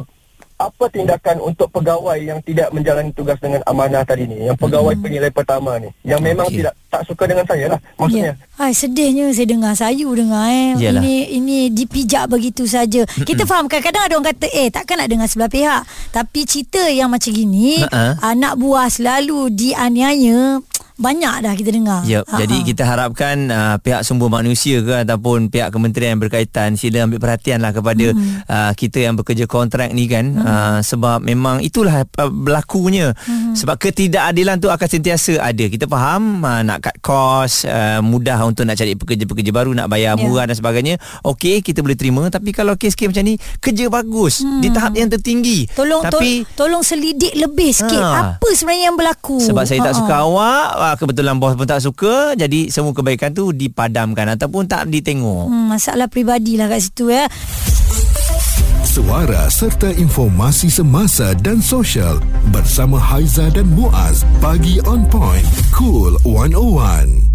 apa 0.61 0.85
tindakan 0.92 1.40
untuk 1.40 1.73
pegawai 1.73 2.20
yang 2.20 2.38
tidak 2.44 2.68
menjalani 2.70 3.11
tugas 3.16 3.40
dengan 3.40 3.64
amanah 3.64 4.05
tadi 4.05 4.29
ni 4.29 4.44
yang 4.44 4.55
pegawai 4.55 4.92
hmm. 4.92 5.03
penilai 5.03 5.31
pertama 5.33 5.81
ni 5.81 5.88
yang 6.05 6.20
memang 6.20 6.46
Okey. 6.53 6.61
tidak 6.61 6.77
tak 6.90 7.03
suka 7.09 7.25
dengan 7.25 7.46
saya 7.49 7.64
lah 7.77 7.81
maksudnya 7.96 8.20
Ya. 8.20 8.37
Hai, 8.61 8.77
sedihnya 8.77 9.33
saya 9.33 9.49
dengar 9.49 9.73
sayu 9.73 10.12
dengar 10.12 10.44
eh. 10.53 10.77
Yalah. 10.77 11.01
Ini 11.01 11.33
ini 11.40 11.59
dipijak 11.73 12.29
begitu 12.29 12.68
saja. 12.68 13.09
Kita 13.09 13.49
faham 13.49 13.64
kadang-kadang 13.64 14.05
ada 14.05 14.14
orang 14.20 14.29
kata 14.37 14.46
eh 14.53 14.68
takkan 14.68 15.01
nak 15.01 15.09
dengar 15.09 15.25
sebelah 15.33 15.49
pihak. 15.49 15.83
Tapi 16.12 16.40
cerita 16.44 16.85
yang 16.92 17.09
macam 17.09 17.33
gini 17.33 17.81
Ha-ha. 17.88 18.20
anak 18.20 18.61
buah 18.61 18.92
selalu 18.92 19.49
dianiaya 19.57 20.61
banyak 21.00 21.34
dah 21.40 21.52
kita 21.56 21.70
dengar. 21.72 22.00
Yep. 22.04 22.28
Ha, 22.28 22.36
Jadi 22.44 22.56
ha. 22.60 22.64
kita 22.68 22.82
harapkan 22.84 23.36
uh, 23.48 23.76
pihak 23.80 24.04
sumber 24.04 24.28
manusia 24.28 24.84
ke 24.84 25.00
ataupun 25.00 25.48
pihak 25.48 25.72
kementerian 25.72 26.14
yang 26.14 26.22
berkaitan 26.22 26.76
sila 26.76 27.08
ambil 27.08 27.16
perhatian 27.18 27.64
lah 27.64 27.72
kepada 27.72 28.12
hmm. 28.12 28.44
uh, 28.44 28.72
kita 28.76 29.08
yang 29.08 29.16
bekerja 29.16 29.48
kontrak 29.48 29.88
ni 29.90 30.04
kan 30.04 30.36
hmm. 30.36 30.44
uh, 30.44 30.78
sebab 30.84 31.24
memang 31.24 31.64
itulah 31.64 32.04
uh, 32.04 32.28
berlakunya 32.28 33.16
hmm. 33.16 33.56
sebab 33.56 33.80
ketidakadilan 33.80 34.60
tu 34.60 34.68
akan 34.68 34.84
sentiasa 34.86 35.40
ada. 35.40 35.64
Kita 35.64 35.88
faham 35.88 36.44
uh, 36.44 36.60
nak 36.60 36.84
cut 36.84 36.96
cost 37.00 37.64
uh, 37.64 38.04
mudah 38.04 38.36
untuk 38.44 38.68
nak 38.68 38.76
cari 38.76 38.92
pekerja-pekerja 38.92 39.50
baru 39.50 39.72
nak 39.72 39.88
bayar 39.88 40.12
Ya. 40.12 40.26
murah 40.26 40.42
dan 40.44 40.58
sebagainya. 40.58 40.98
Okey 41.22 41.62
kita 41.62 41.80
boleh 41.80 41.94
terima 41.94 42.26
tapi 42.28 42.50
kalau 42.50 42.74
kes-kes 42.74 43.08
macam 43.08 43.24
ni 43.24 43.38
kerja 43.62 43.86
bagus 43.86 44.42
hmm. 44.42 44.58
di 44.58 44.68
tahap 44.68 44.92
yang 44.98 45.08
tertinggi. 45.08 45.70
Tolong 45.70 46.02
tapi 46.02 46.42
to, 46.44 46.66
tolong 46.66 46.82
selidik 46.82 47.32
lebih 47.32 47.70
sikit 47.70 48.02
Ha. 48.02 48.34
apa 48.36 48.48
sebenarnya 48.50 48.90
yang 48.90 48.98
berlaku. 48.98 49.38
sebab 49.38 49.64
saya 49.64 49.80
tak 49.80 49.92
Ha, 49.92 49.96
ha. 49.96 50.00
suka 50.02 50.14
awak 50.26 50.66
ah, 50.90 50.96
Kebetulan 50.98 51.38
bos 51.38 51.55
pun 51.55 51.66
tak 51.66 51.83
suka 51.83 52.35
Jadi 52.35 52.68
semua 52.68 52.90
kebaikan 52.90 53.31
tu 53.31 53.55
Dipadamkan 53.55 54.35
Ataupun 54.35 54.66
tak 54.66 54.90
ditengok 54.90 55.50
Hmm, 55.50 55.70
masalah 55.70 56.11
peribadi 56.11 56.59
lah 56.59 56.66
kat 56.66 56.81
situ 56.83 57.11
ya. 57.11 57.26
Suara 58.90 59.46
serta 59.46 59.94
informasi 59.94 60.66
semasa 60.66 61.31
dan 61.38 61.62
sosial 61.62 62.18
bersama 62.50 62.98
Haiza 62.98 63.46
dan 63.55 63.70
Muaz. 63.70 64.26
Pagi 64.42 64.83
on 64.83 65.07
point. 65.07 65.46
Cool 65.70 66.18
101. 66.26 67.29